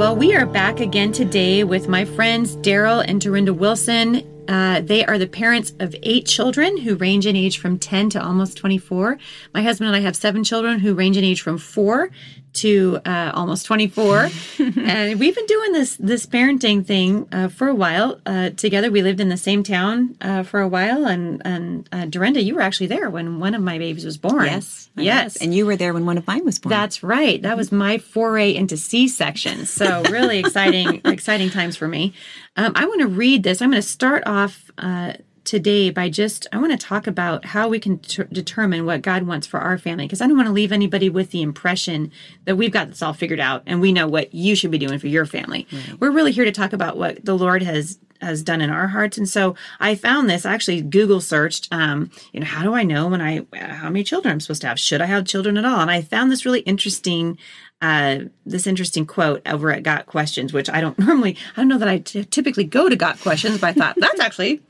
Well, 0.00 0.16
we 0.16 0.34
are 0.34 0.46
back 0.46 0.80
again 0.80 1.12
today 1.12 1.62
with 1.62 1.86
my 1.86 2.06
friends 2.06 2.56
Daryl 2.56 3.04
and 3.06 3.20
Dorinda 3.20 3.52
Wilson. 3.52 4.26
Uh, 4.48 4.80
they 4.80 5.04
are 5.04 5.18
the 5.18 5.26
parents 5.26 5.74
of 5.78 5.94
eight 6.02 6.24
children 6.24 6.78
who 6.78 6.96
range 6.96 7.26
in 7.26 7.36
age 7.36 7.58
from 7.58 7.78
10 7.78 8.08
to 8.08 8.24
almost 8.24 8.56
24. 8.56 9.18
My 9.52 9.60
husband 9.60 9.88
and 9.88 9.96
I 9.96 10.00
have 10.00 10.16
seven 10.16 10.42
children 10.42 10.78
who 10.78 10.94
range 10.94 11.18
in 11.18 11.24
age 11.24 11.42
from 11.42 11.58
four 11.58 12.10
to 12.52 12.98
uh, 13.04 13.32
almost 13.34 13.66
24 13.66 14.28
and 14.58 15.20
we've 15.20 15.34
been 15.34 15.46
doing 15.46 15.72
this 15.72 15.96
this 15.96 16.26
parenting 16.26 16.84
thing 16.84 17.28
uh, 17.32 17.48
for 17.48 17.68
a 17.68 17.74
while. 17.74 18.20
Uh, 18.26 18.50
together 18.50 18.90
we 18.90 19.02
lived 19.02 19.20
in 19.20 19.28
the 19.28 19.36
same 19.36 19.62
town 19.62 20.16
uh, 20.20 20.42
for 20.42 20.60
a 20.60 20.68
while. 20.68 21.06
And 21.06 21.42
and 21.44 21.88
uh, 21.92 22.06
Dorinda 22.06 22.42
you 22.42 22.54
were 22.54 22.60
actually 22.60 22.88
there 22.88 23.10
when 23.10 23.40
one 23.40 23.54
of 23.54 23.62
my 23.62 23.78
babies 23.78 24.04
was 24.04 24.18
born. 24.18 24.46
Yes 24.46 24.90
yes. 24.96 25.36
And 25.36 25.54
you 25.54 25.66
were 25.66 25.76
there 25.76 25.92
when 25.92 26.06
one 26.06 26.18
of 26.18 26.26
mine 26.26 26.44
was 26.44 26.58
born. 26.58 26.70
That's 26.70 27.02
right. 27.02 27.40
That 27.42 27.56
was 27.56 27.72
my 27.72 27.98
foray 27.98 28.54
into 28.54 28.76
c-sections 28.76 29.70
so 29.70 30.02
really 30.04 30.38
exciting 30.44 31.00
exciting 31.04 31.50
times 31.50 31.76
for 31.76 31.88
me. 31.88 32.14
Um, 32.56 32.72
I 32.74 32.84
want 32.86 33.00
to 33.00 33.06
read 33.06 33.42
this. 33.42 33.62
I'm 33.62 33.70
going 33.70 33.80
to 33.80 33.88
start 33.88 34.24
off 34.26 34.70
uh, 34.76 35.14
today 35.44 35.90
by 35.90 36.08
just 36.08 36.46
I 36.52 36.58
want 36.58 36.72
to 36.72 36.86
talk 36.86 37.06
about 37.06 37.44
how 37.44 37.68
we 37.68 37.78
can 37.78 37.98
t- 37.98 38.24
determine 38.30 38.86
what 38.86 39.02
God 39.02 39.24
wants 39.24 39.46
for 39.46 39.60
our 39.60 39.78
family 39.78 40.06
because 40.06 40.20
I 40.20 40.26
don't 40.26 40.36
want 40.36 40.48
to 40.48 40.52
leave 40.52 40.72
anybody 40.72 41.08
with 41.08 41.30
the 41.30 41.42
impression 41.42 42.12
that 42.44 42.56
we've 42.56 42.72
got 42.72 42.88
this 42.88 43.02
all 43.02 43.12
figured 43.12 43.40
out 43.40 43.62
and 43.66 43.80
we 43.80 43.92
know 43.92 44.06
what 44.06 44.34
you 44.34 44.54
should 44.54 44.70
be 44.70 44.78
doing 44.78 44.98
for 44.98 45.08
your 45.08 45.26
family. 45.26 45.66
Right. 45.72 46.00
We're 46.00 46.10
really 46.10 46.32
here 46.32 46.44
to 46.44 46.52
talk 46.52 46.72
about 46.72 46.96
what 46.96 47.24
the 47.24 47.36
Lord 47.36 47.62
has 47.62 47.98
has 48.20 48.42
done 48.42 48.60
in 48.60 48.68
our 48.68 48.86
hearts 48.86 49.16
and 49.16 49.26
so 49.26 49.54
I 49.78 49.94
found 49.94 50.28
this 50.28 50.44
I 50.44 50.52
actually 50.52 50.82
Google 50.82 51.22
searched 51.22 51.68
um, 51.70 52.10
you 52.32 52.40
know 52.40 52.46
how 52.46 52.62
do 52.62 52.74
I 52.74 52.82
know 52.82 53.08
when 53.08 53.22
I 53.22 53.46
how 53.54 53.88
many 53.88 54.04
children 54.04 54.32
I'm 54.32 54.40
supposed 54.40 54.60
to 54.60 54.68
have 54.68 54.78
should 54.78 55.00
I 55.00 55.06
have 55.06 55.24
children 55.24 55.56
at 55.56 55.64
all 55.64 55.80
and 55.80 55.90
I 55.90 56.02
found 56.02 56.30
this 56.30 56.44
really 56.44 56.60
interesting 56.60 57.38
uh, 57.82 58.18
this 58.44 58.66
interesting 58.66 59.06
quote 59.06 59.40
over 59.46 59.72
at 59.72 59.82
Got 59.82 60.06
Questions, 60.06 60.52
which 60.52 60.68
I 60.68 60.80
don't 60.80 60.98
normally, 61.06 61.36
I 61.56 61.60
don't 61.60 61.68
know 61.68 61.78
that 61.78 61.88
I 61.88 61.98
t- 61.98 62.24
typically 62.24 62.64
go 62.64 62.88
to 62.88 62.96
Got 62.96 63.20
Questions, 63.20 63.58
but 63.58 63.68
I 63.68 63.72
thought 63.72 63.96
that's 63.98 64.20
actually 64.20 64.60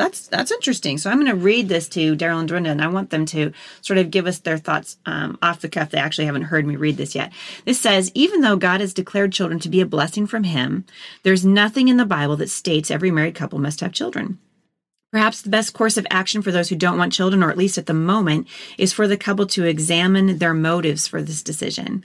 that's 0.00 0.28
that's 0.28 0.50
interesting. 0.50 0.96
So 0.96 1.10
I'm 1.10 1.18
going 1.18 1.30
to 1.30 1.34
read 1.34 1.68
this 1.68 1.88
to 1.90 2.16
Daryl 2.16 2.40
and 2.40 2.48
Dorinda, 2.48 2.70
and 2.70 2.82
I 2.82 2.88
want 2.88 3.10
them 3.10 3.26
to 3.26 3.52
sort 3.82 3.98
of 3.98 4.10
give 4.10 4.26
us 4.26 4.38
their 4.38 4.56
thoughts 4.56 4.96
um, 5.04 5.38
off 5.42 5.60
the 5.60 5.68
cuff. 5.68 5.90
They 5.90 5.98
actually 5.98 6.24
haven't 6.24 6.42
heard 6.42 6.66
me 6.66 6.76
read 6.76 6.96
this 6.96 7.14
yet. 7.14 7.32
This 7.66 7.78
says, 7.78 8.10
even 8.14 8.40
though 8.40 8.56
God 8.56 8.80
has 8.80 8.94
declared 8.94 9.32
children 9.32 9.60
to 9.60 9.68
be 9.68 9.80
a 9.80 9.86
blessing 9.86 10.26
from 10.26 10.44
Him, 10.44 10.84
there's 11.22 11.44
nothing 11.44 11.88
in 11.88 11.98
the 11.98 12.06
Bible 12.06 12.36
that 12.36 12.48
states 12.48 12.90
every 12.90 13.10
married 13.10 13.34
couple 13.34 13.58
must 13.58 13.80
have 13.80 13.92
children. 13.92 14.38
Perhaps 15.12 15.42
the 15.42 15.50
best 15.50 15.74
course 15.74 15.96
of 15.96 16.06
action 16.08 16.40
for 16.40 16.52
those 16.52 16.68
who 16.68 16.76
don't 16.76 16.98
want 16.98 17.12
children, 17.12 17.42
or 17.42 17.50
at 17.50 17.58
least 17.58 17.76
at 17.76 17.86
the 17.86 17.92
moment, 17.92 18.46
is 18.78 18.92
for 18.92 19.06
the 19.06 19.16
couple 19.16 19.46
to 19.48 19.64
examine 19.64 20.38
their 20.38 20.54
motives 20.54 21.06
for 21.08 21.20
this 21.20 21.42
decision. 21.42 22.04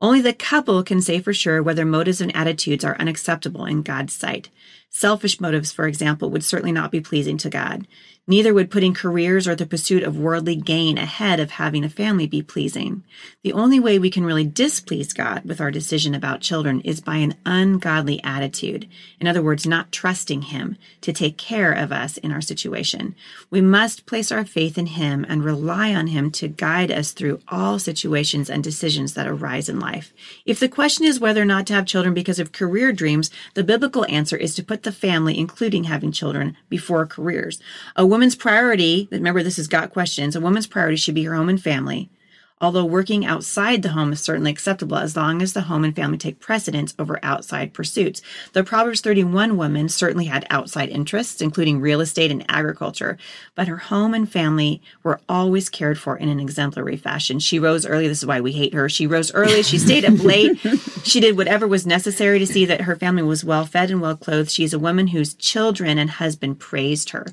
Only 0.00 0.20
the 0.20 0.32
couple 0.32 0.82
can 0.82 1.00
say 1.00 1.20
for 1.20 1.32
sure 1.32 1.62
whether 1.62 1.84
motives 1.84 2.20
and 2.20 2.34
attitudes 2.36 2.84
are 2.84 2.96
unacceptable 2.98 3.64
in 3.64 3.82
God's 3.82 4.12
sight. 4.12 4.48
Selfish 4.90 5.40
motives, 5.40 5.72
for 5.72 5.86
example, 5.86 6.30
would 6.30 6.44
certainly 6.44 6.72
not 6.72 6.90
be 6.90 7.00
pleasing 7.00 7.36
to 7.38 7.50
God. 7.50 7.86
Neither 8.28 8.52
would 8.52 8.72
putting 8.72 8.92
careers 8.92 9.46
or 9.46 9.54
the 9.54 9.66
pursuit 9.66 10.02
of 10.02 10.18
worldly 10.18 10.56
gain 10.56 10.98
ahead 10.98 11.38
of 11.38 11.52
having 11.52 11.84
a 11.84 11.88
family 11.88 12.26
be 12.26 12.42
pleasing. 12.42 13.04
The 13.44 13.52
only 13.52 13.78
way 13.78 14.00
we 14.00 14.10
can 14.10 14.24
really 14.24 14.44
displease 14.44 15.12
God 15.12 15.44
with 15.44 15.60
our 15.60 15.70
decision 15.70 16.12
about 16.12 16.40
children 16.40 16.80
is 16.80 17.00
by 17.00 17.18
an 17.18 17.34
ungodly 17.46 18.20
attitude. 18.24 18.88
In 19.20 19.28
other 19.28 19.42
words, 19.42 19.64
not 19.64 19.92
trusting 19.92 20.42
Him 20.42 20.76
to 21.02 21.12
take 21.12 21.38
care 21.38 21.72
of 21.72 21.92
us 21.92 22.16
in 22.16 22.32
our 22.32 22.40
situation. 22.40 23.14
We 23.48 23.60
must 23.60 24.06
place 24.06 24.32
our 24.32 24.44
faith 24.44 24.76
in 24.76 24.86
Him 24.86 25.24
and 25.28 25.44
rely 25.44 25.94
on 25.94 26.08
Him 26.08 26.32
to 26.32 26.48
guide 26.48 26.90
us 26.90 27.12
through 27.12 27.40
all 27.46 27.78
situations 27.78 28.50
and 28.50 28.64
decisions 28.64 29.14
that 29.14 29.28
arise 29.28 29.68
in 29.68 29.78
life. 29.78 30.12
If 30.44 30.58
the 30.58 30.68
question 30.68 31.06
is 31.06 31.20
whether 31.20 31.42
or 31.42 31.44
not 31.44 31.64
to 31.68 31.74
have 31.74 31.86
children 31.86 32.12
because 32.12 32.40
of 32.40 32.50
career 32.50 32.92
dreams, 32.92 33.30
the 33.54 33.62
biblical 33.62 34.04
answer 34.08 34.36
is 34.36 34.56
to 34.56 34.64
put 34.64 34.75
the 34.82 34.92
family, 34.92 35.38
including 35.38 35.84
having 35.84 36.12
children, 36.12 36.56
before 36.68 37.06
careers. 37.06 37.60
A 37.96 38.06
woman's 38.06 38.34
priority, 38.34 39.08
remember 39.10 39.42
this 39.42 39.58
is 39.58 39.68
got 39.68 39.92
questions, 39.92 40.36
a 40.36 40.40
woman's 40.40 40.66
priority 40.66 40.96
should 40.96 41.14
be 41.14 41.24
her 41.24 41.34
home 41.34 41.48
and 41.48 41.62
family. 41.62 42.10
Although 42.58 42.86
working 42.86 43.26
outside 43.26 43.82
the 43.82 43.90
home 43.90 44.14
is 44.14 44.20
certainly 44.20 44.50
acceptable 44.50 44.96
as 44.96 45.14
long 45.14 45.42
as 45.42 45.52
the 45.52 45.62
home 45.62 45.84
and 45.84 45.94
family 45.94 46.16
take 46.16 46.40
precedence 46.40 46.94
over 46.98 47.20
outside 47.22 47.74
pursuits. 47.74 48.22
The 48.54 48.64
Proverbs 48.64 49.02
31 49.02 49.58
woman 49.58 49.90
certainly 49.90 50.24
had 50.24 50.46
outside 50.48 50.88
interests, 50.88 51.42
including 51.42 51.82
real 51.82 52.00
estate 52.00 52.30
and 52.30 52.46
agriculture, 52.48 53.18
but 53.54 53.68
her 53.68 53.76
home 53.76 54.14
and 54.14 54.30
family 54.30 54.80
were 55.02 55.20
always 55.28 55.68
cared 55.68 55.98
for 55.98 56.16
in 56.16 56.30
an 56.30 56.40
exemplary 56.40 56.96
fashion. 56.96 57.40
She 57.40 57.58
rose 57.58 57.84
early. 57.84 58.08
This 58.08 58.18
is 58.20 58.26
why 58.26 58.40
we 58.40 58.52
hate 58.52 58.72
her. 58.72 58.88
She 58.88 59.06
rose 59.06 59.34
early. 59.34 59.62
She 59.62 59.76
stayed 59.76 60.06
up 60.06 60.18
late. 60.24 60.58
she 61.04 61.20
did 61.20 61.36
whatever 61.36 61.66
was 61.66 61.86
necessary 61.86 62.38
to 62.38 62.46
see 62.46 62.64
that 62.64 62.80
her 62.82 62.96
family 62.96 63.22
was 63.22 63.44
well 63.44 63.66
fed 63.66 63.90
and 63.90 64.00
well 64.00 64.16
clothed. 64.16 64.50
She 64.50 64.64
is 64.64 64.72
a 64.72 64.78
woman 64.78 65.08
whose 65.08 65.34
children 65.34 65.98
and 65.98 66.08
husband 66.08 66.58
praised 66.58 67.10
her. 67.10 67.26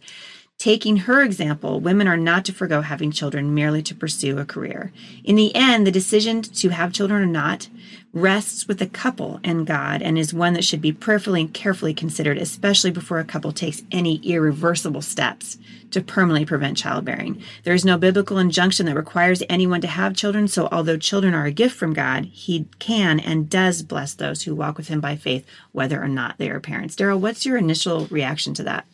Taking 0.64 0.96
her 0.96 1.22
example, 1.22 1.82
women 1.82 2.08
are 2.08 2.16
not 2.16 2.46
to 2.46 2.54
forego 2.54 2.80
having 2.80 3.12
children 3.12 3.54
merely 3.54 3.82
to 3.82 3.94
pursue 3.94 4.40
a 4.40 4.46
career. 4.46 4.94
In 5.26 5.36
the 5.36 5.54
end, 5.54 5.86
the 5.86 5.92
decision 5.92 6.42
to 6.42 6.70
have 6.70 6.94
children 6.94 7.22
or 7.22 7.26
not 7.26 7.68
rests 8.14 8.66
with 8.66 8.80
the 8.80 8.88
couple 8.88 9.42
and 9.44 9.68
God 9.68 10.02
and 10.02 10.18
is 10.18 10.34
one 10.34 10.54
that 10.54 10.64
should 10.64 10.80
be 10.80 10.94
prayerfully 10.94 11.42
and 11.42 11.54
carefully 11.54 11.94
considered, 11.94 12.38
especially 12.38 12.92
before 12.92 13.20
a 13.20 13.26
couple 13.26 13.52
takes 13.52 13.84
any 13.92 14.22
irreversible 14.24 15.02
steps 15.02 15.58
to 15.92 16.00
permanently 16.00 16.46
prevent 16.46 16.78
childbearing. 16.78 17.44
There 17.66 17.74
is 17.74 17.84
no 17.84 17.98
biblical 17.98 18.38
injunction 18.38 18.86
that 18.86 18.96
requires 18.96 19.44
anyone 19.50 19.82
to 19.82 19.88
have 19.88 20.16
children, 20.16 20.48
so 20.48 20.70
although 20.72 20.96
children 20.96 21.34
are 21.34 21.46
a 21.46 21.52
gift 21.52 21.76
from 21.76 21.92
God, 21.92 22.24
He 22.24 22.68
can 22.80 23.20
and 23.20 23.50
does 23.50 23.82
bless 23.82 24.14
those 24.14 24.44
who 24.44 24.56
walk 24.56 24.78
with 24.78 24.88
Him 24.88 25.02
by 25.02 25.18
faith, 25.18 25.46
whether 25.74 26.02
or 26.02 26.08
not 26.08 26.38
they 26.38 26.50
are 26.50 26.62
parents. 26.62 26.96
Daryl, 26.96 27.20
what's 27.20 27.46
your 27.46 27.58
initial 27.58 28.06
reaction 28.06 28.54
to 28.54 28.64
that? 28.64 28.86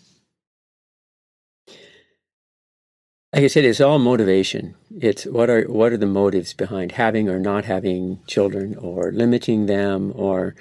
Like 3.34 3.44
I 3.44 3.48
said, 3.48 3.66
it's 3.66 3.82
all 3.82 4.00
motivation. 4.00 4.76
It's 5.00 5.26
what 5.26 5.50
are 5.50 5.64
what 5.66 5.92
are 5.94 5.98
the 5.98 6.06
motives 6.06 6.54
behind 6.54 6.94
having 6.94 7.30
or 7.30 7.40
not 7.40 7.66
having 7.66 8.20
children, 8.26 8.76
or 8.76 9.12
limiting 9.12 9.68
them, 9.68 10.12
or 10.16 10.56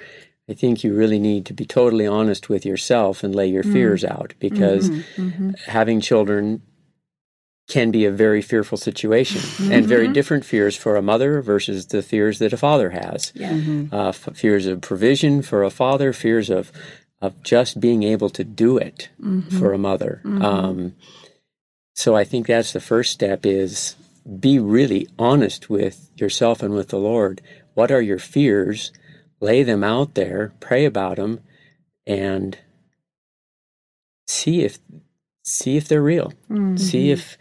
I 0.47 0.53
think 0.53 0.83
you 0.83 0.93
really 0.93 1.19
need 1.19 1.45
to 1.47 1.53
be 1.53 1.65
totally 1.65 2.05
honest 2.05 2.49
with 2.49 2.65
yourself 2.65 3.23
and 3.23 3.33
lay 3.33 3.47
your 3.47 3.63
mm. 3.63 3.73
fears 3.73 4.03
out 4.03 4.33
because 4.39 4.89
mm-hmm, 4.89 5.29
mm-hmm. 5.29 5.49
having 5.65 6.01
children 6.01 6.61
can 7.67 7.91
be 7.91 8.05
a 8.05 8.11
very 8.11 8.41
fearful 8.41 8.77
situation 8.77 9.41
mm-hmm. 9.41 9.71
and 9.71 9.85
very 9.85 10.07
different 10.07 10.43
fears 10.43 10.75
for 10.75 10.95
a 10.95 11.03
mother 11.03 11.39
versus 11.41 11.85
the 11.87 12.01
fears 12.01 12.39
that 12.39 12.51
a 12.51 12.57
father 12.57 12.89
has. 12.89 13.31
Yeah. 13.35 13.51
Mm-hmm. 13.51 13.93
Uh, 13.93 14.09
f- 14.09 14.29
fears 14.33 14.65
of 14.65 14.81
provision 14.81 15.43
for 15.43 15.63
a 15.63 15.69
father, 15.69 16.11
fears 16.11 16.49
of 16.49 16.71
of 17.21 17.41
just 17.43 17.79
being 17.79 18.03
able 18.03 18.29
to 18.29 18.43
do 18.43 18.77
it 18.77 19.09
mm-hmm. 19.21 19.57
for 19.57 19.73
a 19.73 19.77
mother. 19.77 20.21
Mm-hmm. 20.23 20.45
Um, 20.45 20.95
so 21.93 22.15
I 22.15 22.23
think 22.23 22.47
that's 22.47 22.73
the 22.73 22.79
first 22.79 23.11
step 23.11 23.45
is 23.45 23.95
be 24.39 24.59
really 24.59 25.07
honest 25.17 25.69
with 25.69 26.11
yourself 26.15 26.61
and 26.61 26.73
with 26.73 26.89
the 26.89 26.99
Lord. 26.99 27.41
What 27.73 27.91
are 27.91 28.01
your 28.01 28.19
fears? 28.19 28.91
Lay 29.41 29.63
them 29.63 29.83
out 29.83 30.15
there, 30.15 30.53
pray 30.59 30.85
about 30.85 31.15
them, 31.15 31.39
and 32.05 32.57
see 34.27 34.61
if 34.63 34.79
see 35.43 35.77
if 35.77 35.87
they're 35.87 36.01
real. 36.01 36.33
Mm-hmm. 36.49 36.77
See 36.77 37.11
if 37.11 37.37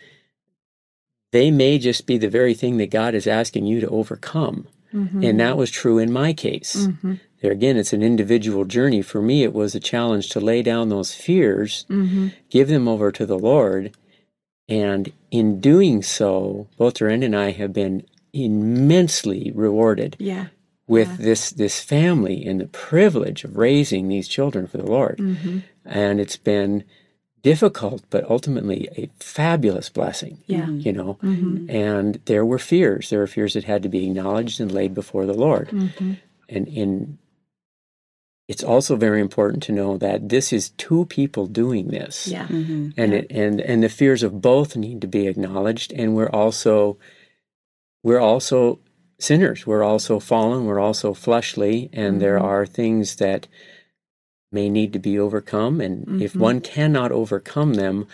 they 1.33 1.51
may 1.51 1.79
just 1.79 2.07
be 2.07 2.17
the 2.19 2.29
very 2.29 2.55
thing 2.55 2.79
that 2.79 2.91
God 2.91 3.15
is 3.15 3.27
asking 3.27 3.67
you 3.67 3.81
to 3.81 3.89
overcome. 3.89 4.67
Mm-hmm. 4.95 5.23
And 5.23 5.41
that 5.41 5.59
was 5.59 5.71
true 5.71 5.99
in 5.99 6.11
my 6.11 6.33
case. 6.33 6.87
Mm-hmm. 6.87 7.15
There 7.43 7.53
again, 7.53 7.77
it's 7.77 7.93
an 7.93 8.03
individual 8.03 8.65
journey. 8.65 9.03
For 9.03 9.21
me, 9.21 9.43
it 9.43 9.53
was 9.53 9.75
a 9.75 9.81
challenge 9.81 10.31
to 10.31 10.41
lay 10.41 10.63
down 10.63 10.89
those 10.89 11.15
fears, 11.15 11.85
mm-hmm. 11.91 12.29
give 12.51 12.69
them 12.69 12.89
over 12.89 13.13
to 13.13 13.27
the 13.27 13.39
Lord, 13.39 13.95
and 14.69 15.11
in 15.31 15.61
doing 15.61 16.03
so, 16.03 16.69
both 16.77 16.95
Dorinda 16.95 17.27
and 17.27 17.37
I 17.37 17.53
have 17.53 17.73
been 17.73 18.05
immensely 18.33 19.51
rewarded 19.55 20.17
yeah. 20.19 20.47
with 20.87 21.09
yeah. 21.09 21.17
this 21.19 21.51
this 21.51 21.81
family 21.81 22.45
and 22.45 22.61
the 22.61 22.67
privilege 22.67 23.45
of 23.45 23.57
raising 23.57 24.09
these 24.09 24.29
children 24.29 24.67
for 24.67 24.77
the 24.77 24.87
Lord. 24.87 25.19
Mm-hmm. 25.19 25.59
And 25.85 26.21
it's 26.21 26.37
been 26.37 26.85
difficult, 27.43 28.03
but 28.11 28.29
ultimately 28.29 28.89
a 28.97 29.09
fabulous 29.19 29.89
blessing. 29.89 30.39
Yeah. 30.47 30.63
Mm-hmm. 30.63 30.81
You 30.81 30.93
know, 30.93 31.19
mm-hmm. 31.23 31.71
and 31.71 32.21
there 32.27 32.45
were 32.45 32.59
fears. 32.59 33.09
There 33.09 33.21
were 33.21 33.27
fears 33.27 33.55
that 33.55 33.65
had 33.65 33.83
to 33.85 33.89
be 33.89 34.07
acknowledged 34.07 34.61
and 34.61 34.71
laid 34.71 34.93
before 34.93 35.25
the 35.25 35.35
Lord. 35.35 35.69
Mm-hmm. 35.69 36.15
And 36.51 36.69
in 36.69 37.19
it's 38.49 38.65
also 38.65 38.97
very 38.97 39.21
important 39.21 39.63
to 39.65 39.73
know 39.73 39.99
that 39.99 40.31
this 40.31 40.55
is 40.55 40.71
two 40.71 41.05
people 41.05 41.47
doing 41.47 41.89
this. 41.89 42.27
Yeah. 42.27 42.47
Mm-hmm. 42.47 42.57
mm-hmm. 42.57 43.01
And 43.01 43.15
it, 43.15 43.27
and 43.31 43.61
and 43.61 43.83
the 43.83 43.91
fears 43.91 44.23
of 44.23 44.41
both 44.41 44.75
need 44.75 45.03
to 45.03 45.07
be 45.07 45.29
acknowledged 45.29 45.93
and 45.93 46.17
we're 46.17 46.31
also 46.31 46.99
we're 48.03 48.21
also 48.21 48.81
sinners. 49.21 49.67
We're 49.67 49.85
also 49.85 50.19
fallen, 50.19 50.65
we're 50.65 50.81
also 50.81 51.13
fleshly 51.13 51.91
and 51.93 52.21
there 52.21 52.37
mm-hmm. 52.37 52.47
are 52.47 52.67
things 52.67 53.17
that 53.17 53.47
may 54.51 54.71
need 54.71 54.95
to 54.95 54.99
be 54.99 55.19
overcome 55.19 55.81
and 55.81 56.23
if 56.23 56.33
mm-hmm. 56.33 56.41
one 56.41 56.61
cannot 56.63 57.13
overcome 57.13 57.75
them 57.75 58.07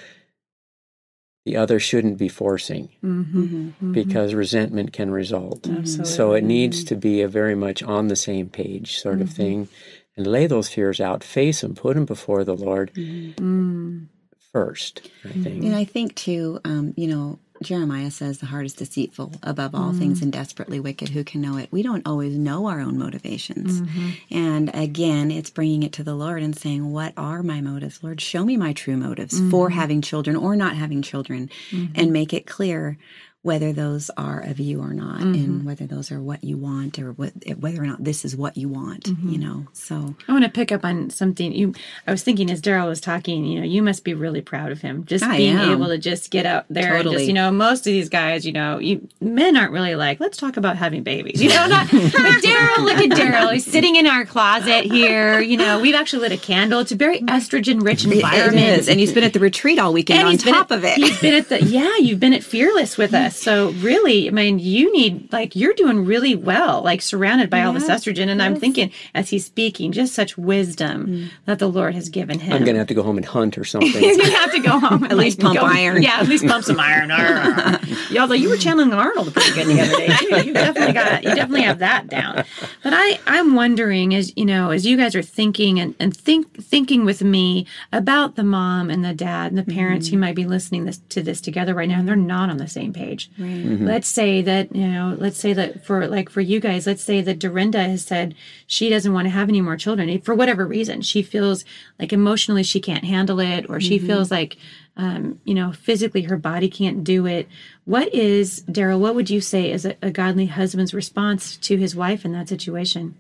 the 1.45 1.57
other 1.57 1.79
shouldn't 1.79 2.19
be 2.19 2.29
forcing 2.29 2.89
Mm-hmm. 3.05 3.93
because 3.93 4.35
resentment 4.35 4.93
can 4.93 5.11
result. 5.11 5.69
Absolutely. 5.69 6.11
So 6.11 6.33
it 6.33 6.43
needs 6.43 6.83
to 6.85 6.97
be 6.97 7.21
a 7.21 7.29
very 7.29 7.55
much 7.55 7.83
on 7.83 8.09
the 8.09 8.17
same 8.17 8.49
page 8.49 8.99
sort 8.99 9.21
of 9.21 9.31
thing 9.31 9.69
and 10.17 10.27
lay 10.27 10.47
those 10.47 10.69
fears 10.69 11.01
out, 11.01 11.25
face 11.25 11.61
them, 11.61 11.75
put 11.75 11.95
them 11.95 12.05
before 12.05 12.45
the 12.45 12.57
Lord 12.57 12.93
mm-hmm. 12.95 13.43
mm. 13.43 14.07
first, 14.53 15.11
I 15.25 15.29
mm-hmm. 15.29 15.43
think. 15.43 15.65
And 15.65 15.75
I 15.75 15.85
think 15.85 16.15
too, 16.15 16.61
um, 16.65 16.95
you 16.97 17.09
know, 17.09 17.39
Jeremiah 17.63 18.11
says 18.11 18.39
the 18.39 18.47
heart 18.47 18.67
is 18.67 18.75
deceitful 18.75 19.33
above 19.43 19.75
all 19.75 19.93
things 19.93 20.19
mm. 20.19 20.25
and 20.25 20.33
desperately 20.33 20.81
wicked. 20.81 21.09
Who 21.09 21.25
can 21.25 21.41
know 21.41 21.57
it? 21.57 21.71
We 21.71 21.83
don't 21.83 22.07
always 22.07 22.37
know 22.37 22.67
our 22.67 22.81
own 22.81 22.99
motivations. 22.99 23.81
Mm-hmm. 23.81 24.11
And 24.31 24.75
again, 24.75 25.31
it's 25.31 25.51
bringing 25.51 25.85
it 25.85 25.93
to 25.95 26.03
the 26.03 26.15
Lord 26.15 26.43
and 26.43 26.57
saying, 26.57 26.91
What 26.91 27.15
are 27.17 27.43
my 27.43 27.61
motives? 27.61 28.03
Lord, 28.03 28.21
show 28.21 28.45
me 28.45 28.57
my 28.57 28.73
true 28.73 28.97
motives 28.97 29.39
for 29.51 29.71
mm. 29.71 29.73
having 29.73 30.03
children 30.03 30.37
or 30.37 30.57
not 30.57 30.77
having 30.77 31.01
children 31.01 31.49
and 31.95 32.13
make 32.13 32.35
it 32.35 32.47
clear 32.47 32.99
whether 33.45 33.75
those 33.75 34.11
are 34.17 34.41
of 34.41 34.59
you 34.59 34.81
or 34.81 34.95
not 34.95 35.21
and 35.21 35.37
mm-hmm. 35.37 35.67
whether 35.67 35.87
those 35.87 36.11
are 36.11 36.19
what 36.19 36.43
you 36.43 36.57
want 36.57 36.99
or 36.99 37.13
what, 37.13 37.31
whether 37.59 37.83
or 37.83 37.87
not 37.87 38.03
this 38.03 38.25
is 38.25 38.35
what 38.35 38.57
you 38.57 38.71
want, 38.71 39.05
mm-hmm. 39.05 39.29
you 39.29 39.39
know. 39.39 39.67
So, 39.75 40.15
I 40.27 40.33
want 40.33 40.45
to 40.45 40.51
pick 40.51 40.73
up 40.73 40.83
on 40.83 41.11
something 41.11 41.53
you. 41.53 41.75
I 42.07 42.11
was 42.11 42.23
thinking 42.23 42.51
as 42.51 42.63
Daryl 42.63 42.89
was 42.89 43.03
talking. 43.03 43.45
You 43.45 43.61
know, 43.61 43.67
you 43.67 43.83
must 43.83 44.03
be 44.03 44.15
really 44.15 44.41
proud 44.41 44.73
of 44.73 44.81
him, 44.81 45.05
just 45.05 45.23
I 45.23 45.37
being 45.37 45.59
am. 45.59 45.73
able 45.73 45.89
to 45.89 45.99
just 45.99 46.31
get 46.31 46.47
out 46.47 46.65
there 46.71 46.95
and 46.95 47.05
Totally. 47.05 47.17
just 47.17 47.27
you 47.27 47.35
know, 47.35 47.53
most 47.53 47.81
of 47.81 47.93
these 47.93 48.09
guys, 48.09 48.47
you 48.47 48.53
know, 48.53 48.79
you 48.79 49.07
men 49.21 49.59
aren't 49.59 49.73
really 49.73 49.95
like, 49.95 50.21
let's 50.21 50.39
talk 50.39 50.57
about 50.57 50.79
having 50.79 51.03
babies. 51.03 51.43
You 51.43 51.51
know, 51.51 51.67
not. 51.67 51.87
but 51.91 52.01
Daryl, 52.01 52.79
look 52.79 52.97
at 52.97 53.11
Daryl. 53.11 53.53
He's 53.53 53.71
sitting 53.71 53.97
in 53.97 54.07
our 54.07 54.25
closet 54.25 54.87
here. 54.87 55.39
You 55.41 55.59
know, 55.59 55.81
we've 55.81 55.95
actually 55.95 56.21
lit 56.21 56.33
a 56.33 56.39
candle. 56.39 56.81
It's 56.81 56.93
a 56.93 56.97
very 56.97 57.19
mm-hmm. 57.19 57.29
estrogen 57.29 57.85
rich 57.85 58.07
environment. 58.07 58.57
it 58.57 58.79
is. 58.79 58.89
And 58.89 58.99
he's 58.99 59.13
been 59.13 59.25
at 59.25 59.35
the 59.35 59.41
retreat 59.41 59.79
all 59.79 59.93
weekend 59.93 60.21
And 60.21 60.29
on 60.29 60.39
top 60.39 60.73
at- 60.73 60.79
of 60.79 60.85
it. 60.85 60.97
he's 60.97 61.21
been 61.21 61.35
at 61.35 61.51
the 61.51 61.63
yeah, 61.63 61.97
you've 61.99 62.21
been 62.21 62.33
at 62.33 62.43
Fearless 62.43 62.97
with 62.97 63.15
us. 63.15 63.34
So 63.37 63.71
really, 63.73 64.29
I 64.29 64.31
mean, 64.31 64.59
you 64.59 64.93
need 64.93 65.33
like 65.33 65.57
you're 65.57 65.75
doing 65.75 66.05
really 66.05 66.35
well, 66.35 66.83
like 66.83 67.03
surrounded 67.03 67.51
by 67.51 67.63
all 67.63 67.73
this 67.73 67.89
estrogen. 67.89 68.29
And 68.29 68.43
I'm 68.43 68.57
thinking 68.57 68.91
as 69.15 69.31
he's 69.31 69.45
speaking, 69.45 69.93
just 69.93 70.15
such 70.15 70.39
wisdom 70.39 71.07
mm. 71.07 71.31
that 71.47 71.59
the 71.59 71.69
Lord 71.69 71.95
has 71.95 72.09
given 72.09 72.39
him. 72.39 72.53
I'm 72.53 72.65
going 72.65 72.75
to 72.75 72.79
have 72.79 72.89
to 72.89 72.95
go 72.95 73.03
home 73.03 73.17
and 73.17 73.27
hunt 73.27 73.59
or 73.59 73.65
something. 73.65 73.91
He's 74.05 74.17
gonna 74.17 74.37
have 74.37 74.53
to 74.53 74.61
go 74.61 74.79
home. 74.79 75.05
At 75.05 75.17
least 75.17 75.41
pump 75.41 75.63
iron. 75.63 76.03
Yeah, 76.03 76.21
at 76.21 76.29
least 76.29 76.47
pump 76.47 76.65
some 76.65 76.79
iron. 76.79 77.09
yeah, 78.11 78.21
although 78.21 78.35
you 78.35 78.49
were 78.49 78.57
channeling 78.57 78.93
Arnold 78.93 79.33
pretty 79.33 79.53
good 79.53 79.67
the 79.67 79.81
other 79.81 79.97
day 79.97 80.17
too. 80.17 80.47
You 80.47 80.53
definitely 80.53 80.93
got 80.93 81.25
you 81.25 81.35
definitely 81.35 81.63
have 81.63 81.79
that 81.81 82.09
down. 82.09 82.45
But 82.83 82.93
I 82.95 83.19
I'm 83.27 83.55
wondering 83.55 84.15
as 84.15 84.33
you 84.37 84.45
know 84.45 84.71
as 84.71 84.87
you 84.87 84.97
guys 84.97 85.15
are 85.15 85.23
thinking 85.23 85.81
and, 85.81 85.95
and 85.99 86.17
think 86.17 86.63
thinking 86.63 87.05
with 87.05 87.23
me 87.23 87.67
about 87.93 88.37
the 88.37 88.45
mom 88.45 88.91
and 88.91 89.05
the 89.05 89.15
dad 89.15 89.53
and 89.53 89.59
the 89.59 89.73
parents 89.73 90.07
mm-hmm. 90.07 90.17
who 90.17 90.21
might 90.21 90.37
be 90.37 90.45
listening 90.45 90.85
this, 90.85 91.01
to 91.11 91.23
this 91.23 91.41
together 91.41 91.75
right 91.75 91.89
now 91.89 91.99
and 91.99 92.09
they're 92.09 92.17
not 92.17 92.51
on 92.51 92.59
the 92.59 92.69
same 92.69 92.93
page. 92.93 93.24
Let's 93.39 94.09
say 94.09 94.43
that 94.43 94.75
you 94.75 94.87
know 94.87 95.17
let's 95.19 95.39
say 95.39 95.53
that 95.53 95.85
for 95.85 96.07
like 96.07 96.29
for 96.29 96.41
you 96.41 96.61
guys 96.61 96.87
let's 96.87 97.03
say 97.03 97.21
that 97.21 97.39
Dorinda 97.39 97.83
has 97.83 98.05
said 98.05 98.35
she 98.67 98.89
doesn't 98.89 99.13
want 99.13 99.27
to 99.27 99.31
have 99.31 99.49
any 99.49 99.61
more 99.61 99.77
children 99.77 100.21
for 100.21 100.35
whatever 100.35 100.67
reason 100.67 101.03
she 101.03 101.23
feels 101.23 101.65
like 101.99 102.13
emotionally 102.13 102.63
she 102.63 102.81
can't 102.81 103.05
handle 103.05 103.41
it 103.41 103.69
or 103.69 103.81
she 103.81 103.99
feels 103.99 104.31
like 104.31 104.57
um, 104.97 105.41
you 105.45 105.55
know 105.55 105.73
physically 105.73 106.23
her 106.23 106.37
body 106.37 106.69
can't 106.69 107.05
do 107.05 107.27
it. 107.27 107.49
What 107.85 108.13
is 108.15 108.63
daryl 108.69 109.01
what 109.01 109.15
would 109.15 109.31
you 109.31 109.41
say 109.41 109.71
is 109.71 109.85
a, 109.85 109.97
a 110.03 110.11
godly 110.11 110.47
husband's 110.47 110.95
response 110.95 111.57
to 111.59 111.77
his 111.77 111.97
wife 111.97 112.25
in 112.25 112.33
that 112.33 112.49
situation? 112.49 113.17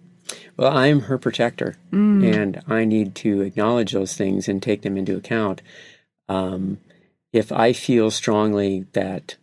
Well, 0.56 0.76
I'm 0.76 1.00
her 1.00 1.18
protector, 1.18 1.76
and 2.24 2.62
I 2.66 2.84
need 2.84 3.14
to 3.16 3.42
acknowledge 3.42 3.92
those 3.92 4.16
things 4.16 4.48
and 4.48 4.62
take 4.62 4.82
them 4.82 4.96
into 4.96 5.16
account. 5.16 5.60
Um, 6.28 6.78
if 7.32 7.52
I 7.52 7.72
feel 7.72 8.10
strongly 8.10 8.86
that 8.92 9.36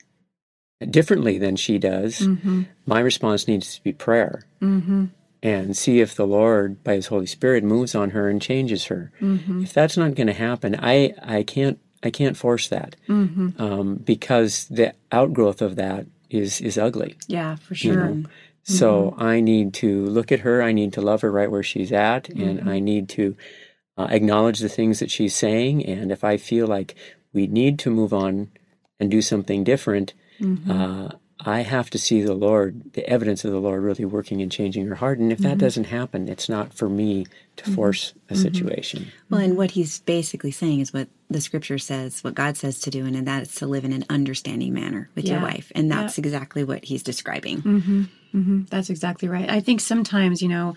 differently 0.90 1.38
than 1.38 1.56
she 1.56 1.78
does, 1.78 2.20
mm-hmm. 2.20 2.64
my 2.86 3.00
response 3.00 3.48
needs 3.48 3.76
to 3.76 3.84
be 3.84 3.94
prayer 3.94 4.44
mm-hmm. 4.62 5.06
and 5.44 5.78
see 5.78 6.00
if 6.00 6.16
the 6.16 6.28
Lord, 6.28 6.84
by 6.84 6.96
His 6.96 7.08
Holy 7.08 7.26
Spirit, 7.26 7.64
moves 7.64 7.96
on 7.96 8.12
her 8.12 8.30
and 8.30 8.42
changes 8.42 8.86
her. 8.86 9.12
Mm-hmm. 9.22 9.64
If 9.64 9.74
that's 9.74 9.98
not 9.98 10.16
going 10.16 10.28
to 10.28 10.34
happen, 10.34 10.76
I 10.80 11.14
I 11.22 11.44
can't 11.44 11.80
I 12.04 12.10
can't 12.10 12.38
force 12.38 12.68
that 12.70 12.96
um, 13.60 14.02
because 14.04 14.66
the 14.66 14.94
outgrowth 15.12 15.62
of 15.62 15.76
that 15.76 16.08
is 16.30 16.62
is 16.62 16.78
ugly. 16.78 17.18
yeah 17.28 17.56
for 17.56 17.74
you 17.74 17.94
sure 17.94 18.06
know. 18.06 18.24
So 18.64 19.16
I 19.18 19.42
need 19.42 19.74
to 19.76 20.06
look 20.06 20.32
at 20.32 20.42
her. 20.42 20.62
I 20.62 20.72
need 20.72 20.94
to 20.94 21.02
love 21.02 21.22
her 21.22 21.32
right 21.32 21.50
where 21.50 21.64
she's 21.64 21.92
at, 21.92 22.30
and 22.30 22.70
I 22.70 22.80
need 22.80 23.10
to 23.10 23.36
uh, 23.98 24.08
acknowledge 24.10 24.60
the 24.60 24.70
things 24.70 25.00
that 25.00 25.12
she's 25.12 25.36
saying. 25.36 25.86
And 25.86 26.12
if 26.12 26.24
I 26.24 26.38
feel 26.38 26.68
like 26.68 26.96
we 27.34 27.48
need 27.48 27.80
to 27.80 27.90
move 27.90 28.14
on 28.14 28.52
and 29.00 29.10
do 29.10 29.22
something 29.22 29.64
different, 29.64 30.14
uh, 30.70 31.10
I 31.44 31.62
have 31.62 31.90
to 31.90 31.98
see 31.98 32.22
the 32.22 32.36
Lord, 32.36 32.94
the 32.94 33.08
evidence 33.10 33.44
of 33.44 33.52
the 33.52 33.60
Lord, 33.60 33.82
really 33.82 34.06
working 34.06 34.42
and 34.42 34.52
changing 34.52 34.86
her 34.88 34.96
heart. 34.96 35.18
And 35.18 35.32
if 35.32 35.40
that 35.40 35.58
doesn't 35.58 35.86
happen, 35.86 36.28
it's 36.30 36.48
not 36.48 36.72
for 36.74 36.88
me 36.88 37.26
to 37.58 37.70
force 37.72 38.14
a 38.30 38.36
situation. 38.36 39.12
Well, 39.30 39.42
and 39.42 39.58
what 39.58 39.72
he's 39.72 40.02
basically 40.02 40.52
saying 40.52 40.82
is 40.82 40.94
what 40.94 41.08
the 41.30 41.42
scripture 41.42 41.80
says, 41.80 42.24
what 42.24 42.36
God 42.36 42.58
says 42.58 42.80
to 42.82 42.92
do, 42.92 43.06
and 43.06 43.28
that 43.28 43.42
is 43.44 43.56
to 43.56 43.66
live 43.66 43.86
in 43.86 43.94
an 43.94 44.06
understanding 44.10 44.74
manner 44.74 45.10
with 45.16 45.26
your 45.26 45.42
wife. 45.42 45.72
And 45.74 45.90
that's 45.92 46.18
exactly 46.20 46.64
what 46.64 46.86
he's 46.86 47.02
describing. 47.04 47.62
hmm 48.32 48.62
That's 48.70 48.90
exactly 48.90 49.28
right. 49.28 49.50
I 49.50 49.62
think 49.62 49.82
sometimes, 49.82 50.42
you 50.42 50.48
know, 50.50 50.76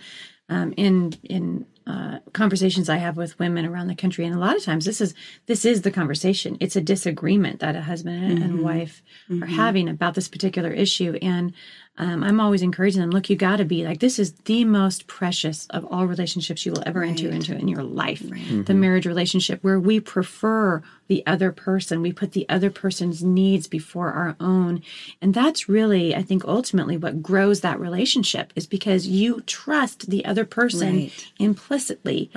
um, 0.49 0.73
in 0.77 1.15
in 1.25 1.67
uh, 1.87 2.19
conversations 2.33 2.89
I 2.89 2.97
have 2.97 3.17
with 3.17 3.39
women 3.39 3.67
around 3.67 3.89
the 3.89 3.95
country, 3.95 4.25
and 4.25 4.35
a 4.35 4.39
lot 4.39 4.57
of 4.57 4.65
times 4.65 4.87
this 4.87 5.01
is 5.01 5.15
this 5.47 5.65
is 5.65 5.83
the 5.83 5.91
conversation. 5.91 6.57
It's 6.61 6.77
a 6.77 6.81
disagreement 6.81 7.61
that 7.61 7.77
a 7.77 7.83
husband 7.83 8.25
and, 8.25 8.43
and 8.43 8.63
wife 8.63 9.03
are 9.43 9.47
having 9.47 9.89
about 9.89 10.15
this 10.15 10.29
particular 10.29 10.71
issue, 10.71 11.19
and 11.21 11.53
um, 11.97 12.25
I'm 12.25 12.41
always 12.41 12.61
encouraging 12.63 13.01
them. 13.01 13.11
Look, 13.11 13.31
you 13.31 13.37
got 13.37 13.57
to 13.57 13.65
be 13.65 13.85
like 13.85 14.01
this 14.01 14.19
is 14.19 14.33
the 14.47 14.65
most 14.65 15.07
precious 15.07 15.67
of 15.71 15.85
all 15.93 16.07
relationships 16.07 16.67
you 16.67 16.73
will 16.73 16.83
ever 16.87 17.05
enter 17.05 17.29
into 17.31 17.57
in 17.57 17.69
your 17.69 17.85
life. 17.85 18.23
The 18.65 18.75
marriage 18.75 19.07
relationship 19.07 19.63
where 19.63 19.79
we 19.79 20.01
prefer 20.01 20.83
the 21.07 21.23
other 21.27 21.53
person, 21.53 22.01
we 22.03 22.13
put 22.13 22.33
the 22.33 22.47
other 22.49 22.71
person's 22.71 23.23
needs 23.23 23.67
before 23.69 24.11
our 24.13 24.35
own, 24.41 24.83
and 25.21 25.35
that's 25.35 25.69
really, 25.69 26.17
I 26.17 26.23
think, 26.23 26.45
ultimately 26.47 26.97
what 26.97 27.23
grows 27.23 27.61
that 27.61 27.79
relationship 27.79 28.53
is 28.57 28.67
because 28.67 29.07
you 29.07 29.43
trust 29.43 30.11
the 30.11 30.25
other 30.25 30.45
person 30.45 30.95
Right. 30.97 31.31
implicitly 31.39 32.31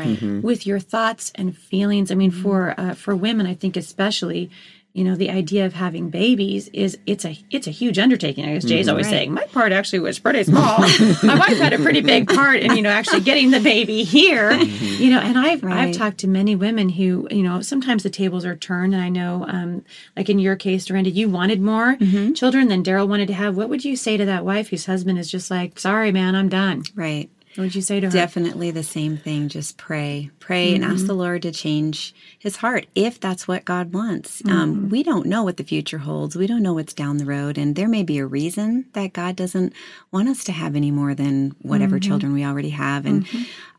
with 0.43 0.67
your 0.67 0.79
thoughts 0.79 1.31
and 1.35 1.57
feelings. 1.57 2.11
I 2.11 2.15
mean, 2.15 2.31
for 2.31 2.75
uh, 2.77 2.93
for 2.93 3.15
women, 3.15 3.47
I 3.47 3.53
think 3.55 3.75
especially, 3.77 4.49
you 4.97 5.03
know, 5.03 5.15
the 5.15 5.29
idea 5.29 5.63
of 5.63 5.73
having 5.73 6.09
babies 6.09 6.69
is 6.69 6.97
it's 7.05 7.23
a 7.23 7.37
it's 7.51 7.67
a 7.67 7.71
huge 7.71 7.99
undertaking. 7.99 8.45
I 8.45 8.53
guess 8.53 8.63
mm-hmm. 8.63 8.69
Jay's 8.69 8.87
always 8.87 9.07
saying 9.07 9.31
my 9.31 9.43
part 9.43 9.71
actually 9.71 9.99
was 9.99 10.17
pretty 10.17 10.43
small. 10.43 10.79
my 11.21 11.37
wife 11.39 11.59
had 11.59 11.71
a 11.71 11.77
pretty 11.77 12.01
big 12.01 12.27
part 12.27 12.61
in 12.61 12.75
you 12.75 12.81
know 12.81 12.89
actually 12.89 13.21
getting 13.21 13.51
the 13.51 13.59
baby 13.59 14.03
here. 14.03 14.51
Mm-hmm. 14.51 15.03
You 15.03 15.11
know, 15.11 15.19
and 15.19 15.37
I've 15.37 15.63
I've 15.63 15.95
talked 15.95 16.17
to 16.19 16.27
many 16.27 16.55
women 16.55 16.89
who 16.89 17.27
you 17.29 17.43
know 17.43 17.61
sometimes 17.61 18.01
the 18.01 18.09
tables 18.09 18.43
are 18.43 18.55
turned, 18.55 18.95
and 18.95 19.03
I 19.03 19.09
know, 19.09 19.45
um, 19.47 19.85
like 20.15 20.29
in 20.29 20.39
your 20.39 20.55
case, 20.55 20.85
Dorinda, 20.85 21.11
you 21.11 21.29
wanted 21.29 21.61
more 21.61 21.95
mm-hmm. 21.95 22.33
children 22.33 22.67
than 22.67 22.83
Daryl 22.83 23.07
wanted 23.07 23.27
to 23.27 23.35
have. 23.35 23.55
What 23.55 23.69
would 23.69 23.85
you 23.85 23.95
say 23.95 24.17
to 24.17 24.25
that 24.25 24.45
wife 24.45 24.69
whose 24.69 24.87
husband 24.87 25.19
is 25.19 25.29
just 25.29 25.51
like, 25.51 25.77
sorry, 25.77 26.11
man, 26.11 26.35
I'm 26.35 26.49
done? 26.49 26.81
Right. 26.95 27.29
What 27.57 27.63
would 27.63 27.75
you 27.75 27.81
say 27.81 27.99
to 27.99 28.05
her? 28.05 28.11
Definitely 28.11 28.69
the 28.69 28.83
same 28.83 29.17
thing. 29.17 29.49
Just 29.49 29.77
pray, 29.77 30.29
pray, 30.39 30.75
and 30.75 30.83
ask 30.83 31.07
the 31.07 31.15
Lord 31.15 31.41
to 31.41 31.51
change 31.51 32.13
his 32.37 32.57
heart 32.57 32.85
if 32.93 33.19
that's 33.19 33.47
what 33.47 33.65
God 33.65 33.93
wants. 33.93 34.43
Um, 34.45 34.89
we 34.89 35.01
don't 35.01 35.25
know 35.25 35.43
what 35.43 35.57
the 35.57 35.63
future 35.63 35.97
holds. 35.97 36.35
We 36.35 36.45
don't 36.45 36.61
know 36.61 36.75
what's 36.75 36.93
down 36.93 37.17
the 37.17 37.25
road, 37.25 37.57
and 37.57 37.75
there 37.75 37.87
may 37.87 38.03
be 38.03 38.19
a 38.19 38.27
reason 38.27 38.85
that 38.93 39.13
God 39.13 39.35
doesn't 39.35 39.73
want 40.11 40.29
us 40.29 40.43
to 40.43 40.51
have 40.51 40.75
any 40.75 40.91
more 40.91 41.15
than 41.15 41.55
whatever 41.63 41.99
children 41.99 42.31
we 42.31 42.45
already 42.45 42.69
have. 42.69 43.07
And 43.07 43.27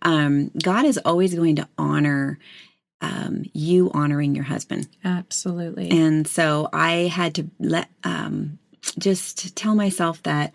um, 0.02 0.50
God 0.60 0.84
is 0.84 0.98
always 1.04 1.32
going 1.36 1.54
to 1.56 1.68
honor 1.78 2.40
um, 3.00 3.44
you 3.52 3.92
honoring 3.94 4.34
your 4.34 4.44
husband. 4.44 4.88
Absolutely. 5.04 5.88
And 5.92 6.26
so 6.26 6.68
I 6.72 7.06
had 7.06 7.36
to 7.36 7.48
let 7.60 7.88
um, 8.02 8.58
just 8.98 9.54
tell 9.54 9.76
myself 9.76 10.20
that 10.24 10.52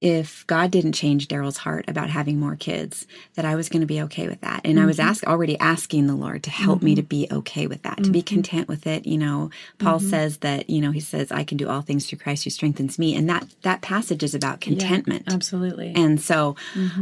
if 0.00 0.46
God 0.46 0.70
didn't 0.70 0.92
change 0.92 1.28
Daryl's 1.28 1.58
heart 1.58 1.84
about 1.86 2.08
having 2.08 2.40
more 2.40 2.56
kids, 2.56 3.06
that 3.34 3.44
I 3.44 3.54
was 3.54 3.68
going 3.68 3.80
to 3.80 3.86
be 3.86 4.00
okay 4.02 4.28
with 4.28 4.40
that. 4.40 4.62
And 4.64 4.80
I 4.80 4.86
was 4.86 4.96
mm-hmm. 4.96 5.08
ask, 5.10 5.26
already 5.26 5.58
asking 5.58 6.06
the 6.06 6.14
Lord 6.14 6.42
to 6.44 6.50
help 6.50 6.80
me 6.80 6.94
to 6.94 7.02
mm-hmm. 7.02 7.08
be 7.08 7.28
okay 7.30 7.66
with 7.66 7.82
that, 7.82 8.02
to 8.04 8.10
be 8.10 8.22
mm-hmm. 8.22 8.34
content 8.34 8.68
with 8.68 8.86
it. 8.86 9.06
You 9.06 9.18
know, 9.18 9.50
Paul 9.78 10.00
says 10.00 10.38
that, 10.38 10.70
you 10.70 10.80
know, 10.80 10.90
he 10.90 11.00
says, 11.00 11.30
I 11.30 11.44
can 11.44 11.58
do 11.58 11.68
all 11.68 11.82
things 11.82 12.06
through 12.06 12.18
Christ 12.18 12.44
who 12.44 12.50
strengthens 12.50 12.98
me. 12.98 13.14
And 13.14 13.28
that, 13.28 13.46
that 13.60 13.82
passage 13.82 14.22
is 14.22 14.34
about 14.34 14.62
contentment. 14.62 15.24
Absolutely. 15.26 15.92
And 15.94 16.18
so, 16.18 16.56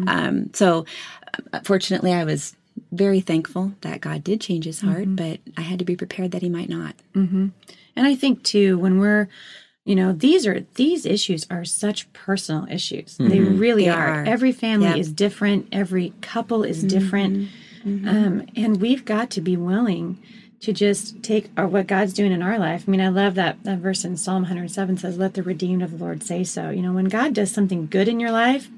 um, 0.09 0.51
so 0.53 0.85
uh, 1.53 1.61
fortunately, 1.63 2.13
I 2.13 2.25
was 2.25 2.57
very 2.91 3.21
thankful 3.21 3.75
that 3.83 4.01
God 4.01 4.25
did 4.25 4.41
change 4.41 4.65
his 4.65 4.81
heart, 4.81 5.15
but 5.15 5.39
I 5.57 5.61
had 5.61 5.79
to 5.79 5.85
be 5.85 5.95
prepared 5.95 6.33
that 6.33 6.43
he 6.43 6.49
might 6.49 6.69
not. 6.69 6.97
And 7.95 8.07
I 8.07 8.17
think 8.17 8.43
too, 8.43 8.77
when 8.77 8.99
we're, 8.99 9.29
you 9.89 9.95
know, 9.95 10.13
these 10.13 10.47
are 10.47 10.67
these 10.75 11.07
issues 11.07 11.47
are 11.51 11.65
such 11.65 12.13
personal 12.13 12.67
issues. 12.71 13.17
They 13.17 13.39
mm-hmm. 13.39 13.59
really 13.59 13.85
They 13.85 13.91
are. 13.91 14.21
are. 14.21 14.25
Every 14.25 14.53
family 14.53 14.89
Yep. 14.89 14.99
is 14.99 15.11
different. 15.11 15.67
Every 15.73 16.13
couple 16.21 16.63
is 16.63 16.81
mm-hmm. 16.81 16.89
different, 16.89 17.49
mm-hmm. 17.87 18.07
Um, 18.07 18.47
and 18.55 18.83
we've 18.83 19.07
got 19.07 19.31
to 19.31 19.41
be 19.41 19.57
willing 19.57 20.19
to 20.61 20.75
just 20.75 21.23
take 21.23 21.51
our, 21.57 21.67
what 21.67 21.87
God's 21.87 22.13
doing 22.13 22.33
in 22.33 22.43
our 22.43 22.59
life. 22.59 22.85
I 22.87 22.91
mean, 22.91 23.01
I 23.01 23.09
love 23.09 23.35
that 23.37 23.65
that 23.65 23.79
verse 23.79 24.05
in 24.05 24.19
Psalm 24.19 24.43
107 24.43 24.99
says, 24.99 25.17
"Let 25.17 25.33
the 25.33 25.43
redeemed 25.43 25.83
of 25.83 25.93
the 25.93 26.05
Lord 26.05 26.23
say 26.23 26.45
so." 26.45 26.69
You 26.69 26.83
know, 26.83 26.93
when 26.93 27.07
God 27.07 27.33
does 27.33 27.51
something 27.51 27.87
good 27.87 28.09
in 28.09 28.21
your 28.21 28.33
life, 28.33 28.69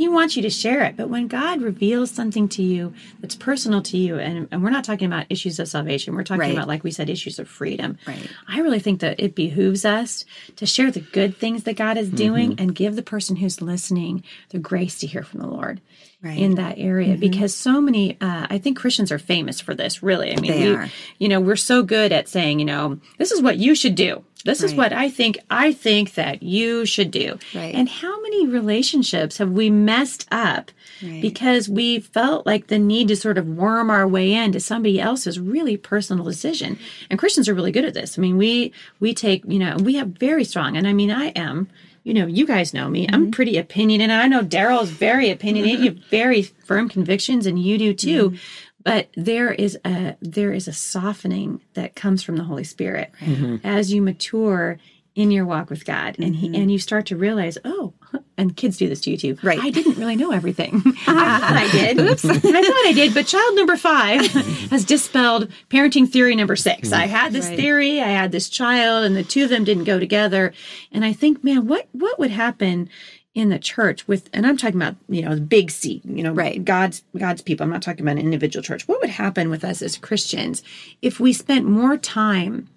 he 0.00 0.08
wants 0.08 0.34
you 0.34 0.40
to 0.40 0.48
share 0.48 0.82
it. 0.84 0.96
But 0.96 1.10
when 1.10 1.28
God 1.28 1.60
reveals 1.60 2.10
something 2.10 2.48
to 2.56 2.62
you 2.62 2.94
that's 3.20 3.34
personal 3.34 3.82
to 3.82 3.98
you, 3.98 4.18
and, 4.18 4.48
and 4.50 4.62
we're 4.62 4.70
not 4.70 4.82
talking 4.82 5.06
about 5.06 5.26
issues 5.28 5.58
of 5.58 5.68
salvation, 5.68 6.14
we're 6.14 6.24
talking 6.24 6.40
Right. 6.40 6.52
about, 6.54 6.68
like 6.68 6.82
we 6.82 6.90
said, 6.90 7.10
issues 7.10 7.38
of 7.38 7.46
freedom. 7.46 7.98
Right. 8.06 8.30
I 8.48 8.60
really 8.60 8.78
think 8.78 9.00
that 9.00 9.20
it 9.20 9.34
behooves 9.34 9.84
us 9.84 10.24
to 10.56 10.64
share 10.64 10.90
the 10.90 11.00
good 11.00 11.36
things 11.36 11.64
that 11.64 11.76
God 11.76 11.98
is 11.98 12.06
mm-hmm. 12.06 12.16
doing 12.16 12.54
and 12.58 12.74
give 12.74 12.96
the 12.96 13.02
person 13.02 13.36
who's 13.36 13.60
listening 13.60 14.24
the 14.48 14.58
grace 14.58 14.98
to 15.00 15.06
hear 15.06 15.22
from 15.22 15.40
the 15.40 15.48
Lord 15.48 15.82
Right. 16.22 16.38
in 16.38 16.56
that 16.56 16.74
area 16.78 17.16
because 17.16 17.54
so 17.54 17.80
many 17.80 18.18
uh, 18.20 18.46
i 18.50 18.58
think 18.58 18.76
christians 18.76 19.10
are 19.10 19.18
famous 19.18 19.58
for 19.58 19.74
this 19.74 20.02
really 20.02 20.30
i 20.32 20.36
mean 20.38 20.50
They 20.52 20.68
we, 20.68 20.74
are. 20.76 20.88
you 21.18 21.28
know 21.28 21.40
we're 21.40 21.56
so 21.56 21.82
good 21.82 22.12
at 22.12 22.28
saying 22.28 22.58
you 22.58 22.66
know 22.66 22.98
this 23.16 23.30
is 23.32 23.40
what 23.40 23.56
you 23.56 23.74
should 23.74 23.94
do 23.94 24.22
this 24.44 24.62
is 24.62 24.74
what 24.74 24.92
i 24.92 25.08
think 25.08 25.38
i 25.50 25.72
think 25.72 26.12
that 26.14 26.42
you 26.42 26.84
should 26.84 27.10
do 27.10 27.38
Right. 27.54 27.74
and 27.74 27.88
how 27.88 28.20
many 28.20 28.46
relationships 28.46 29.38
have 29.38 29.50
we 29.50 29.70
messed 29.70 30.26
up 30.30 30.70
Right. 31.02 31.22
because 31.22 31.70
we 31.70 32.00
felt 32.00 32.44
like 32.44 32.66
the 32.66 32.78
need 32.78 33.08
to 33.08 33.16
sort 33.16 33.38
of 33.38 33.46
worm 33.46 33.88
our 33.88 34.06
way 34.06 34.34
into 34.34 34.60
somebody 34.60 35.00
else's 35.00 35.40
really 35.40 35.78
personal 35.78 36.24
decision 36.26 36.78
and 37.08 37.18
christians 37.18 37.48
are 37.48 37.54
really 37.54 37.72
good 37.72 37.86
at 37.86 37.94
this 37.94 38.18
i 38.18 38.20
mean 38.20 38.36
we 38.36 38.72
we 39.00 39.14
take 39.14 39.42
you 39.46 39.58
know 39.58 39.76
we 39.78 39.94
have 39.94 40.08
very 40.08 40.44
strong 40.44 40.76
and 40.76 40.86
i 40.86 40.92
mean 40.92 41.10
i 41.10 41.28
am 41.28 41.66
you 42.02 42.14
know 42.14 42.26
you 42.26 42.46
guys 42.46 42.74
know 42.74 42.88
me. 42.88 43.06
I'm 43.08 43.24
mm-hmm. 43.24 43.30
pretty 43.30 43.58
opinionated 43.58 44.14
i 44.14 44.26
know 44.26 44.42
daryl 44.42 44.82
is 44.82 44.90
very 44.90 45.30
opinionated. 45.30 45.80
You 45.80 45.90
have 45.92 46.04
very 46.10 46.42
firm 46.42 46.88
convictions 46.88 47.46
and 47.46 47.58
you 47.58 47.78
do 47.78 47.94
too. 47.94 48.30
Mm-hmm. 48.30 48.36
But 48.82 49.10
there 49.14 49.52
is 49.52 49.78
a 49.84 50.16
there 50.22 50.52
is 50.52 50.66
a 50.66 50.72
softening 50.72 51.60
that 51.74 51.94
comes 51.94 52.22
from 52.22 52.36
the 52.36 52.44
holy 52.44 52.64
spirit. 52.64 53.12
Mm-hmm. 53.20 53.56
As 53.66 53.92
you 53.92 54.00
mature 54.00 54.78
in 55.20 55.30
your 55.30 55.44
walk 55.44 55.70
with 55.70 55.84
God 55.84 56.16
and 56.18 56.36
he 56.36 56.48
mm-hmm. 56.48 56.62
and 56.62 56.72
you 56.72 56.78
start 56.78 57.06
to 57.06 57.16
realize, 57.16 57.58
oh, 57.64 57.92
and 58.38 58.56
kids 58.56 58.78
do 58.78 58.88
this 58.88 59.00
to 59.02 59.10
you 59.10 59.16
too. 59.16 59.38
Right. 59.42 59.58
I 59.58 59.70
didn't 59.70 59.98
really 59.98 60.16
know 60.16 60.32
everything. 60.32 60.76
I 61.06 61.38
thought 61.40 61.56
I 61.56 61.70
did. 61.70 61.98
Oops. 61.98 62.24
I 62.24 62.38
thought 62.38 62.86
I 62.86 62.92
did, 62.94 63.14
but 63.14 63.26
child 63.26 63.56
number 63.56 63.76
five 63.76 64.26
has 64.70 64.84
dispelled 64.84 65.50
parenting 65.68 66.08
theory 66.08 66.34
number 66.34 66.56
six. 66.56 66.92
I 66.92 67.04
mm-hmm. 67.04 67.14
had 67.14 67.32
this 67.32 67.48
Right. 67.48 67.56
theory, 67.56 68.00
I 68.00 68.08
had 68.08 68.32
this 68.32 68.48
child, 68.48 69.04
and 69.04 69.16
the 69.16 69.24
two 69.24 69.44
of 69.44 69.50
them 69.50 69.64
didn't 69.64 69.84
go 69.84 69.98
together. 69.98 70.52
And 70.92 71.04
I 71.04 71.12
think, 71.12 71.42
man, 71.42 71.66
what 71.66 71.88
what 71.92 72.18
would 72.18 72.30
happen 72.30 72.88
in 73.34 73.48
the 73.48 73.58
church 73.58 74.08
with 74.08 74.28
and 74.32 74.46
I'm 74.46 74.56
talking 74.56 74.76
about, 74.76 74.96
you 75.08 75.22
know, 75.22 75.34
the 75.34 75.40
big 75.40 75.70
C, 75.70 76.02
you 76.04 76.22
know, 76.22 76.32
Right. 76.32 76.64
God's 76.64 77.02
God's 77.16 77.42
people. 77.42 77.64
I'm 77.64 77.70
not 77.70 77.82
talking 77.82 78.02
about 78.02 78.16
an 78.18 78.24
individual 78.24 78.62
church. 78.62 78.88
What 78.88 79.00
would 79.00 79.10
happen 79.10 79.50
with 79.50 79.64
us 79.64 79.82
as 79.82 79.96
Christians 79.96 80.62
if 81.00 81.20
we 81.20 81.32
spent 81.32 81.66
more 81.66 81.96
time 81.96 82.68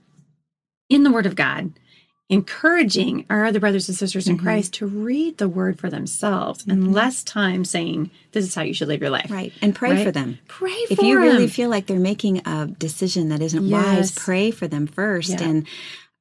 in 0.90 1.04
the 1.04 1.12
Word 1.12 1.26
of 1.26 1.36
God, 1.36 1.74
encouraging 2.30 3.26
our 3.30 3.46
other 3.46 3.60
brothers 3.60 3.88
and 3.90 3.98
sisters 3.98 4.28
in 4.28 4.38
Christ 4.38 4.74
to 4.76 4.86
read 4.88 5.38
the 5.38 5.50
Word 5.50 5.80
for 5.80 5.90
themselves 5.90 6.66
and 6.68 6.94
less 6.94 7.24
time 7.24 7.64
saying, 7.66 8.10
This 8.32 8.46
is 8.46 8.56
how 8.56 8.64
you 8.64 8.74
should 8.74 8.88
live 8.88 9.02
your 9.02 9.10
life. 9.10 9.30
Right. 9.30 9.54
And 9.62 9.76
pray 9.76 9.92
Right? 9.92 10.06
for 10.06 10.12
them. 10.12 10.40
Pray 10.48 10.86
for 10.88 10.94
if 10.94 11.02
you 11.02 11.20
really 11.20 11.48
feel 11.48 11.70
like 11.70 11.86
they're 11.86 12.00
making 12.00 12.42
a 12.48 12.68
decision 12.68 13.30
that 13.30 13.42
isn't 13.42 13.66
Yes. 13.66 13.86
wise, 13.86 14.12
pray 14.12 14.52
for 14.52 14.68
them 14.68 14.88
first. 14.88 15.30
Yeah. 15.32 15.44
And 15.44 15.68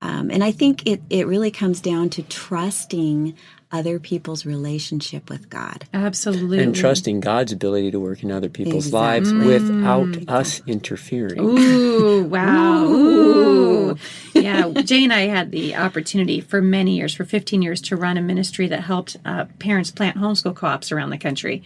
um, 0.02 0.30
and 0.30 0.42
I 0.42 0.50
think 0.50 0.86
it 0.86 1.00
it 1.10 1.26
really 1.28 1.50
comes 1.52 1.80
down 1.80 2.10
to 2.10 2.22
trusting 2.24 3.34
other 3.72 3.98
people's 3.98 4.44
relationship 4.44 5.30
with 5.30 5.48
God. 5.48 5.86
Absolutely. 5.94 6.58
and 6.62 6.74
trusting 6.76 7.20
God's 7.20 7.52
ability 7.52 7.90
to 7.90 7.98
work 7.98 8.22
in 8.22 8.30
other 8.30 8.48
people's 8.50 8.86
Exactly. 8.86 9.30
lives 9.32 9.32
without 9.70 10.28
us 10.28 10.60
interfering. 10.66 11.40
Ooh, 11.40 12.22
wow. 12.24 12.84
Ooh. 12.84 13.96
yeah, 14.34 14.68
Jay 14.68 15.04
and 15.04 15.12
I 15.12 15.22
had 15.22 15.50
the 15.50 15.74
opportunity 15.76 16.40
for 16.40 16.60
many 16.60 16.96
years, 16.96 17.14
for 17.14 17.24
15 17.24 17.62
years, 17.62 17.80
to 17.82 17.96
run 17.96 18.16
a 18.18 18.22
ministry 18.22 18.68
that 18.68 18.82
helped 18.82 19.16
uh, 19.24 19.46
parents 19.58 19.90
plant 19.90 20.18
homeschool 20.18 20.54
co 20.54 20.66
ops 20.66 20.92
around 20.92 21.10
the 21.10 21.18
country. 21.18 21.62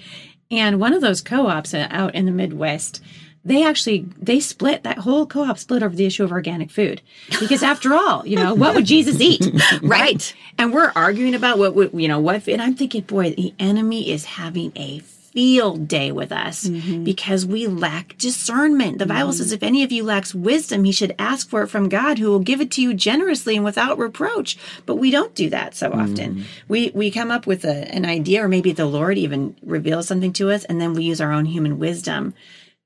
And 0.50 0.78
one 0.78 0.92
of 0.92 1.00
those 1.02 1.20
co 1.20 1.48
ops 1.48 1.74
out 1.74 2.14
in 2.14 2.24
the 2.24 2.32
Midwest, 2.32 3.02
they 3.46 3.64
actually 3.64 4.06
they 4.20 4.40
split 4.40 4.82
that 4.82 4.98
whole 4.98 5.24
co-op 5.24 5.58
split 5.58 5.82
over 5.82 5.94
the 5.94 6.04
issue 6.04 6.24
of 6.24 6.32
organic 6.32 6.70
food. 6.70 7.00
Because 7.40 7.62
after 7.62 7.94
all 7.94 8.26
you 8.26 8.36
know 8.36 8.54
what 8.54 8.74
would 8.74 8.84
jesus 8.84 9.20
eat? 9.20 9.46
Right? 9.82 10.34
And 10.58 10.72
we're 10.72 10.92
arguing 10.96 11.34
about 11.34 11.58
what 11.58 11.74
would 11.74 11.90
you 11.94 12.08
know 12.08 12.18
what 12.18 12.46
and 12.48 12.60
i'm 12.60 12.74
thinking 12.74 13.02
boy 13.02 13.30
the 13.30 13.54
enemy 13.58 14.10
is 14.10 14.24
having 14.24 14.72
a 14.76 15.00
field 15.36 15.86
day 15.86 16.10
with 16.10 16.32
us 16.32 16.64
mm-hmm. 16.64 17.04
because 17.04 17.44
we 17.44 17.66
lack 17.66 18.16
discernment. 18.16 18.98
The 18.98 19.04
Bible 19.04 19.34
says, 19.34 19.50
mm. 19.50 19.56
if 19.56 19.62
any 19.62 19.82
of 19.82 19.92
you 19.92 20.02
lacks 20.02 20.34
wisdom, 20.34 20.84
he 20.84 20.92
should 20.92 21.14
ask 21.18 21.50
for 21.50 21.60
it 21.60 21.66
from 21.66 21.90
God, 21.90 22.16
who 22.16 22.30
will 22.30 22.38
give 22.38 22.62
it 22.62 22.70
to 22.70 22.80
you 22.80 22.94
generously 22.94 23.54
and 23.54 23.62
without 23.62 23.98
reproach. 23.98 24.56
But 24.86 24.94
we 24.94 25.10
don't 25.10 25.34
do 25.34 25.50
that 25.50 25.74
so 25.74 25.92
often. 25.92 26.36
Mm. 26.36 26.44
We 26.68 26.90
we 26.94 27.10
come 27.10 27.30
up 27.30 27.46
with 27.46 27.66
a, 27.66 27.94
an 27.94 28.06
idea, 28.06 28.44
or 28.44 28.48
maybe 28.48 28.72
the 28.72 28.86
Lord 28.86 29.18
even 29.18 29.54
reveals 29.62 30.08
something 30.08 30.32
to 30.34 30.50
us, 30.50 30.64
and 30.64 30.80
then 30.80 30.94
we 30.94 31.04
use 31.04 31.20
our 31.20 31.32
own 31.32 31.44
human 31.44 31.78
wisdom 31.78 32.32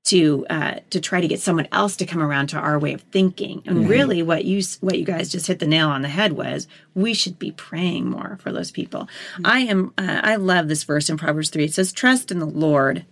to 0.04 0.46
uh, 0.48 0.76
to 0.90 1.00
try 1.00 1.20
to 1.20 1.28
get 1.28 1.40
someone 1.40 1.68
else 1.72 1.94
to 1.96 2.06
come 2.06 2.22
around 2.22 2.48
to 2.48 2.56
our 2.58 2.78
way 2.78 2.94
of 2.94 3.02
thinking. 3.02 3.62
And 3.66 3.88
really, 3.88 4.22
what 4.22 4.44
you 4.44 4.62
what 4.80 4.98
you 4.98 5.04
guys 5.04 5.30
just 5.30 5.46
hit 5.46 5.58
the 5.58 5.66
nail 5.66 5.88
on 5.88 6.02
the 6.02 6.08
head 6.08 6.32
was 6.32 6.66
we 6.94 7.12
should 7.14 7.38
be 7.38 7.52
praying 7.52 8.08
more 8.08 8.38
for 8.40 8.50
those 8.50 8.70
people. 8.70 9.08
I 9.44 9.60
am 9.60 9.92
uh, 9.98 10.20
I 10.22 10.36
love 10.36 10.68
this 10.68 10.84
verse 10.84 11.10
in 11.10 11.18
Proverbs 11.18 11.50
three. 11.50 11.64
It 11.64 11.74
says, 11.74 11.92
"Trust 11.92 12.30
in 12.30 12.38
the 12.38 12.46
Lord." 12.46 13.04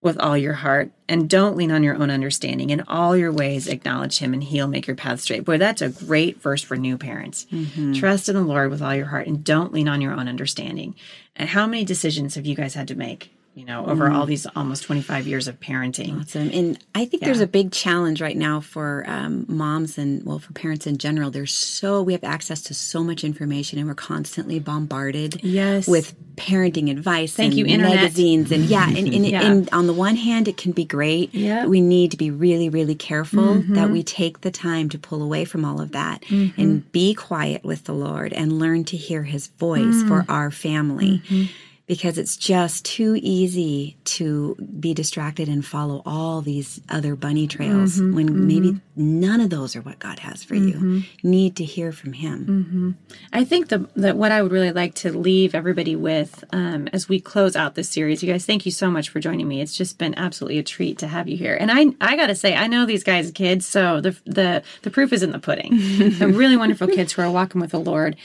With 0.00 0.16
all 0.20 0.38
your 0.38 0.52
heart, 0.52 0.92
and 1.08 1.28
don't 1.28 1.56
lean 1.56 1.72
on 1.72 1.82
your 1.82 1.96
own 1.96 2.08
understanding. 2.08 2.70
In 2.70 2.82
all 2.86 3.16
your 3.16 3.32
ways, 3.32 3.66
acknowledge 3.66 4.18
Him, 4.18 4.32
and 4.32 4.44
He'll 4.44 4.68
make 4.68 4.86
your 4.86 4.94
path 4.94 5.18
straight. 5.18 5.44
Boy, 5.44 5.58
that's 5.58 5.82
a 5.82 5.88
great 5.88 6.40
verse 6.40 6.62
for 6.62 6.76
new 6.76 6.96
parents. 6.96 7.46
Trust 7.94 8.28
in 8.28 8.36
the 8.36 8.42
Lord 8.42 8.70
with 8.70 8.80
all 8.80 8.94
your 8.94 9.06
heart, 9.06 9.26
and 9.26 9.42
don't 9.42 9.72
lean 9.72 9.88
on 9.88 10.00
your 10.00 10.12
own 10.12 10.28
understanding. 10.28 10.94
And 11.34 11.48
how 11.48 11.66
many 11.66 11.84
decisions 11.84 12.36
have 12.36 12.46
you 12.46 12.54
guys 12.54 12.74
had 12.74 12.86
to 12.86 12.94
make? 12.94 13.32
You 13.58 13.64
know, 13.64 13.86
over 13.86 14.08
all 14.08 14.24
these 14.24 14.46
almost 14.54 14.84
twenty 14.84 15.02
five 15.02 15.26
years 15.26 15.48
of 15.48 15.58
parenting. 15.58 16.20
Awesome. 16.20 16.48
And 16.54 16.78
I 16.94 17.04
think 17.06 17.24
there's 17.24 17.40
a 17.40 17.46
big 17.46 17.72
challenge 17.72 18.22
right 18.22 18.36
now 18.36 18.60
for 18.60 19.04
um, 19.08 19.46
moms 19.48 19.98
and, 19.98 20.24
well, 20.24 20.38
for 20.38 20.52
parents 20.52 20.86
in 20.86 20.96
general. 20.96 21.32
There's 21.32 21.52
so, 21.52 22.00
we 22.00 22.12
have 22.12 22.22
access 22.22 22.62
to 22.64 22.74
so 22.74 23.02
much 23.02 23.24
information 23.24 23.80
and 23.80 23.88
we're 23.88 23.94
constantly 23.96 24.60
bombarded 24.60 25.40
Yes. 25.42 25.88
with 25.88 26.14
parenting 26.36 26.88
advice 26.88 27.34
Thank 27.34 27.50
and 27.54 27.58
you, 27.58 27.66
Internet. 27.66 27.96
magazines. 27.96 28.52
And 28.52 28.66
yeah, 28.66 28.86
and, 28.88 29.08
and, 29.08 29.26
Yeah. 29.26 29.42
and 29.42 29.68
on 29.72 29.88
the 29.88 29.92
one 29.92 30.14
hand, 30.14 30.46
it 30.46 30.56
can 30.56 30.70
be 30.70 30.84
great. 30.84 31.34
Yeah. 31.34 31.66
We 31.66 31.80
need 31.80 32.12
to 32.12 32.16
be 32.16 32.30
really, 32.30 32.68
really 32.68 32.94
careful 32.94 33.42
Mm-hmm. 33.56 33.74
that 33.74 33.90
we 33.90 34.04
take 34.04 34.42
the 34.42 34.52
time 34.52 34.88
to 34.90 34.98
pull 35.00 35.20
away 35.20 35.44
from 35.44 35.64
all 35.64 35.80
of 35.80 35.90
that 35.92 36.22
and 36.30 36.90
be 36.92 37.12
quiet 37.12 37.64
with 37.64 37.84
the 37.84 37.92
Lord 37.92 38.32
and 38.32 38.60
learn 38.60 38.84
to 38.84 38.96
hear 38.96 39.24
his 39.24 39.48
voice 39.48 40.02
for 40.04 40.22
Mm. 40.22 40.28
our 40.28 40.50
family 40.52 41.22
Mm-hmm. 41.28 41.44
Because 41.88 42.18
it's 42.18 42.36
just 42.36 42.84
too 42.84 43.18
easy 43.22 43.96
to 44.04 44.54
be 44.78 44.92
distracted 44.94 45.48
and 45.48 45.64
follow 45.64 46.02
all 46.04 46.42
these 46.42 46.80
other 46.88 47.16
bunny 47.16 47.48
trails 47.48 47.98
Mm-hmm, 47.98 48.14
when 48.14 48.46
maybe 48.46 48.80
none 48.94 49.40
of 49.40 49.50
those 49.50 49.74
are 49.74 49.80
what 49.80 49.98
God 49.98 50.18
has 50.18 50.44
for 50.44 50.54
you. 50.54 50.78
You 51.22 51.30
need 51.30 51.56
to 51.56 51.64
hear 51.64 51.90
from 51.92 52.12
Him. 52.12 52.96
I 53.32 53.44
think 53.44 53.68
the, 53.68 53.88
that 53.96 54.16
what 54.16 54.32
I 54.32 54.42
would 54.42 54.52
really 54.52 54.72
like 54.72 54.94
to 54.96 55.16
leave 55.16 55.54
everybody 55.54 55.96
with 55.96 56.44
um, 56.52 56.88
as 56.92 57.08
we 57.08 57.20
close 57.20 57.56
out 57.56 57.74
this 57.74 57.88
series, 57.88 58.22
you 58.22 58.30
guys, 58.30 58.44
thank 58.44 58.66
you 58.66 58.72
so 58.72 58.90
much 58.90 59.08
for 59.08 59.20
joining 59.20 59.48
me. 59.48 59.60
It's 59.62 59.76
just 59.76 59.96
been 59.98 60.14
absolutely 60.16 60.58
a 60.58 60.62
treat 60.62 60.98
to 60.98 61.06
have 61.08 61.26
you 61.28 61.36
here. 61.36 61.56
And 61.58 61.70
I, 61.70 61.86
I 62.00 62.16
got 62.16 62.26
to 62.26 62.34
say, 62.34 62.54
I 62.54 62.66
know 62.66 62.84
these 62.84 63.04
guys' 63.04 63.30
kids, 63.30 63.66
so 63.66 64.00
the 64.00 64.16
the 64.26 64.62
the 64.82 64.90
proof 64.90 65.12
is 65.12 65.22
in 65.22 65.32
the 65.32 65.38
pudding. 65.38 65.70
They're 66.18 66.28
really 66.28 66.56
wonderful 66.56 66.88
kids 66.88 67.12
who 67.14 67.22
are 67.22 67.30
walking 67.30 67.60
with 67.60 67.70
the 67.70 67.80
Lord. 67.80 68.16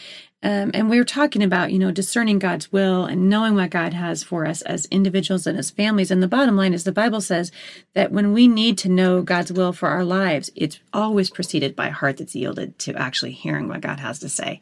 Um, 0.44 0.72
and 0.74 0.90
we 0.90 0.98
were 0.98 1.06
talking 1.06 1.42
about, 1.42 1.72
you 1.72 1.80
know, 1.80 1.90
discerning 1.90 2.38
God's 2.38 2.72
will 2.72 3.06
and 3.06 3.30
knowing 3.30 3.56
what 3.56 3.70
God 3.70 3.94
has 3.94 4.24
for 4.24 4.46
us 4.46 4.62
as 4.64 4.86
individuals 4.88 5.48
and 5.48 5.58
as 5.58 5.72
families. 5.72 6.12
And 6.12 6.22
the 6.22 6.28
bottom 6.28 6.58
line 6.58 6.74
is 6.74 6.84
the 6.84 6.92
Bible 6.92 7.22
says 7.22 7.52
that 7.94 8.12
when 8.12 8.34
we 8.34 8.48
need 8.48 8.78
to 8.80 8.90
know 8.90 9.22
God's 9.22 9.54
will 9.54 9.72
for 9.72 9.88
our 9.88 10.04
lives, 10.04 10.52
it's 10.56 10.80
always 10.92 11.30
preceded 11.30 11.76
by 11.76 11.88
a 11.88 11.92
heart 11.92 12.18
that's 12.18 12.36
yielded 12.36 12.78
to 12.80 12.94
actually 12.96 13.32
hearing 13.32 13.70
what 13.70 13.82
God 13.82 14.00
has 14.02 14.20
to 14.20 14.28
say. 14.30 14.62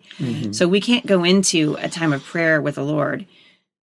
So 0.53 0.67
we 0.67 0.79
can't 0.81 1.07
go 1.07 1.23
into 1.23 1.75
a 1.79 1.89
time 1.89 2.13
of 2.13 2.23
prayer 2.23 2.61
with 2.61 2.75
the 2.75 2.83
Lord 2.83 3.25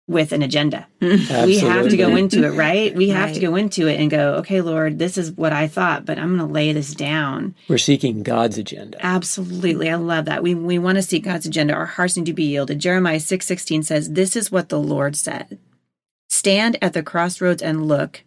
with 0.08 0.32
an 0.32 0.42
agenda. 0.42 0.86
Mm-hmm. 1.00 1.46
We 1.46 1.58
have 1.58 1.88
to 1.88 1.96
go 1.96 2.16
into 2.16 2.44
it, 2.44 2.50
right? 2.50 2.94
We 2.94 3.10
have 3.10 3.26
Right. 3.26 3.34
to 3.34 3.40
go 3.40 3.54
into 3.54 3.86
it 3.86 4.00
and 4.00 4.10
go, 4.10 4.34
okay, 4.34 4.60
Lord, 4.60 4.98
this 4.98 5.16
is 5.16 5.30
what 5.32 5.52
I 5.52 5.68
thought, 5.68 6.04
but 6.04 6.18
I'm 6.18 6.36
going 6.36 6.46
to 6.48 6.52
lay 6.52 6.72
this 6.72 6.92
down. 6.92 7.54
We're 7.68 7.78
seeking 7.78 8.22
God's 8.24 8.58
agenda. 8.58 8.98
Absolutely. 9.04 9.88
I 9.88 9.94
love 9.94 10.24
that. 10.24 10.42
We 10.42 10.54
we 10.54 10.78
want 10.78 10.96
to 10.96 11.02
seek 11.02 11.24
God's 11.24 11.46
agenda. 11.46 11.74
Our 11.74 11.86
hearts 11.86 12.16
need 12.16 12.26
to 12.26 12.32
be 12.32 12.44
yielded. 12.44 12.80
Jeremiah 12.80 13.20
6:16 13.20 13.84
says, 13.84 14.10
"This 14.12 14.34
is 14.36 14.50
what 14.50 14.68
the 14.70 14.80
Lord 14.80 15.14
said. 15.16 15.58
Stand 16.28 16.78
at 16.82 16.94
the 16.94 17.02
crossroads 17.02 17.62
and 17.62 17.86
look. 17.86 18.24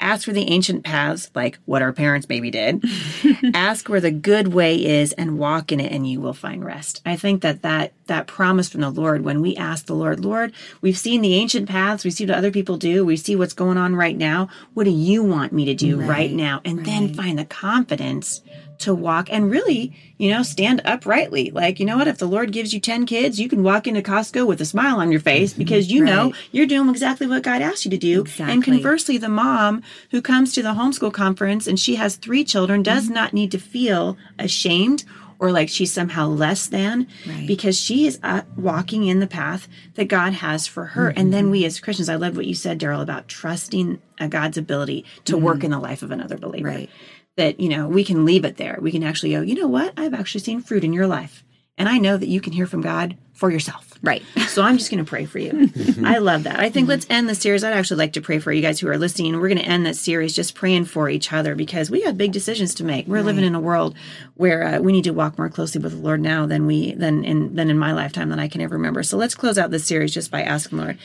Ask 0.00 0.24
for 0.24 0.32
the 0.32 0.48
ancient 0.50 0.82
paths, 0.82 1.30
like 1.32 1.58
what 1.64 1.82
our 1.82 1.92
parents 1.92 2.28
maybe 2.28 2.50
did. 2.50 2.82
Ask 3.54 3.88
where 3.88 4.00
the 4.00 4.10
good 4.10 4.48
way 4.48 4.84
is 4.84 5.12
and 5.12 5.38
walk 5.38 5.70
in 5.70 5.78
it 5.78 5.92
and 5.92 6.08
you 6.10 6.20
will 6.20 6.34
find 6.34 6.64
rest." 6.64 7.00
I 7.06 7.14
think 7.16 7.42
that 7.42 7.62
that 7.62 7.92
that 8.12 8.26
promise 8.26 8.68
from 8.68 8.82
the 8.82 8.90
Lord 8.90 9.24
when 9.24 9.40
we 9.40 9.56
ask 9.56 9.86
the 9.86 9.94
Lord, 9.94 10.24
"Lord, 10.24 10.52
we've 10.80 10.98
seen 10.98 11.22
the 11.22 11.34
ancient 11.34 11.68
paths, 11.68 12.04
we 12.04 12.10
see 12.10 12.26
what 12.26 12.36
other 12.36 12.50
people 12.50 12.76
do, 12.76 13.04
we 13.04 13.16
see 13.16 13.34
what's 13.34 13.54
going 13.54 13.78
on 13.78 13.96
right 13.96 14.16
now. 14.16 14.48
What 14.74 14.84
do 14.84 14.90
you 14.90 15.22
want 15.22 15.52
me 15.52 15.64
to 15.64 15.74
do 15.74 15.98
right, 15.98 16.08
Right, 16.08 16.32
now?" 16.32 16.60
And 16.64 16.84
then 16.84 17.14
find 17.14 17.38
the 17.38 17.44
confidence 17.44 18.42
to 18.82 18.94
walk 18.94 19.28
and 19.30 19.50
really, 19.50 19.92
you 20.18 20.30
know, 20.30 20.42
stand 20.42 20.82
uprightly. 20.84 21.50
Like, 21.50 21.80
you 21.80 21.86
know 21.86 21.96
what? 21.96 22.08
If 22.08 22.18
the 22.18 22.26
Lord 22.26 22.52
gives 22.52 22.74
you 22.74 22.80
10 22.80 23.06
kids, 23.06 23.40
you 23.40 23.48
can 23.48 23.62
walk 23.62 23.86
into 23.86 24.02
Costco 24.02 24.46
with 24.46 24.60
a 24.60 24.64
smile 24.64 24.96
on 24.96 25.10
your 25.10 25.20
face 25.20 25.52
mm-hmm. 25.52 25.58
because 25.58 25.90
you 25.90 26.04
know 26.04 26.32
you're 26.50 26.66
doing 26.66 26.88
exactly 26.88 27.26
what 27.26 27.42
God 27.42 27.62
asked 27.62 27.84
you 27.84 27.90
to 27.92 27.96
do. 27.96 28.24
And 28.38 28.62
conversely, 28.62 29.18
the 29.18 29.28
mom 29.28 29.82
who 30.10 30.20
comes 30.20 30.52
to 30.54 30.62
the 30.62 30.74
homeschool 30.74 31.12
conference 31.12 31.66
and 31.66 31.78
she 31.78 31.94
has 31.94 32.16
three 32.16 32.44
children 32.44 32.82
does 32.82 33.04
mm-hmm. 33.04 33.14
not 33.14 33.32
need 33.32 33.52
to 33.52 33.58
feel 33.58 34.16
ashamed 34.38 35.04
or 35.42 35.50
like 35.52 35.68
she's 35.68 35.92
somehow 35.92 36.28
less 36.28 36.68
than 36.68 37.06
Right. 37.26 37.46
because 37.46 37.76
she 37.78 38.06
is 38.06 38.18
uh, 38.22 38.42
walking 38.56 39.04
in 39.04 39.18
the 39.20 39.26
path 39.26 39.66
that 39.94 40.06
God 40.06 40.32
has 40.34 40.66
for 40.68 40.84
her. 40.86 41.08
And 41.10 41.34
then 41.34 41.50
we 41.50 41.64
as 41.64 41.80
Christians, 41.80 42.08
I 42.08 42.14
love 42.14 42.36
what 42.36 42.46
you 42.46 42.54
said, 42.54 42.78
Daryl, 42.80 43.02
about 43.02 43.26
trusting 43.28 44.00
God's 44.30 44.56
ability 44.56 45.04
to 45.24 45.36
work 45.36 45.64
in 45.64 45.72
the 45.72 45.80
life 45.80 46.02
of 46.02 46.12
another 46.12 46.38
believer 46.38 46.68
Right. 46.68 46.88
that 47.36 47.58
you 47.58 47.68
know 47.68 47.88
we 47.88 48.04
can 48.04 48.24
leave 48.24 48.44
it 48.44 48.56
there 48.56 48.78
we 48.80 48.92
can 48.92 49.02
actually 49.02 49.32
go 49.32 49.40
you 49.40 49.54
know 49.56 49.66
what 49.66 49.92
i've 49.96 50.14
actually 50.14 50.42
seen 50.42 50.60
fruit 50.60 50.84
in 50.84 50.92
your 50.92 51.06
life 51.08 51.42
and 51.76 51.88
i 51.88 51.98
know 51.98 52.16
that 52.16 52.28
you 52.28 52.40
can 52.40 52.52
hear 52.52 52.66
from 52.66 52.82
god 52.82 53.16
for 53.32 53.50
yourself 53.50 53.91
Right. 54.02 54.22
so 54.48 54.62
i'm 54.62 54.78
just 54.78 54.90
going 54.90 55.04
to 55.04 55.08
pray 55.08 55.26
for 55.26 55.38
you. 55.38 55.70
I 56.04 56.18
love 56.18 56.42
that. 56.42 56.58
I 56.58 56.70
think 56.70 56.88
let's 56.88 57.06
end 57.08 57.28
the 57.28 57.34
series. 57.34 57.62
I'd 57.62 57.72
actually 57.72 57.98
like 57.98 58.14
to 58.14 58.20
pray 58.20 58.40
for 58.40 58.52
you 58.52 58.60
guys 58.60 58.80
who 58.80 58.88
are 58.88 58.98
listening. 58.98 59.38
We're 59.38 59.48
going 59.48 59.58
to 59.60 59.64
end 59.64 59.86
that 59.86 59.96
series 59.96 60.34
just 60.34 60.54
praying 60.54 60.86
for 60.86 61.08
each 61.08 61.32
other 61.32 61.54
because 61.54 61.90
we 61.90 62.02
have 62.02 62.18
big 62.18 62.32
decisions 62.32 62.74
to 62.74 62.84
make. 62.84 63.06
We're 63.06 63.22
living 63.22 63.44
in 63.44 63.54
a 63.54 63.60
world 63.60 63.94
where 64.34 64.64
uh, 64.64 64.78
we 64.80 64.92
need 64.92 65.04
to 65.04 65.12
walk 65.12 65.38
more 65.38 65.48
closely 65.48 65.80
with 65.80 65.92
the 65.92 65.98
lord 65.98 66.20
now 66.20 66.46
than 66.46 66.66
we 66.66 66.94
than 66.94 67.24
in 67.24 67.54
than 67.54 67.70
in 67.70 67.78
my 67.78 67.92
lifetime 67.92 68.28
than 68.28 68.40
i 68.40 68.48
can 68.48 68.60
ever 68.60 68.76
remember. 68.76 69.02
So 69.02 69.16
let's 69.16 69.34
close 69.34 69.56
out 69.58 69.70
this 69.70 69.86
series 69.86 70.12
just 70.12 70.30
by 70.30 70.42
asking 70.42 70.78
lord 70.78 70.98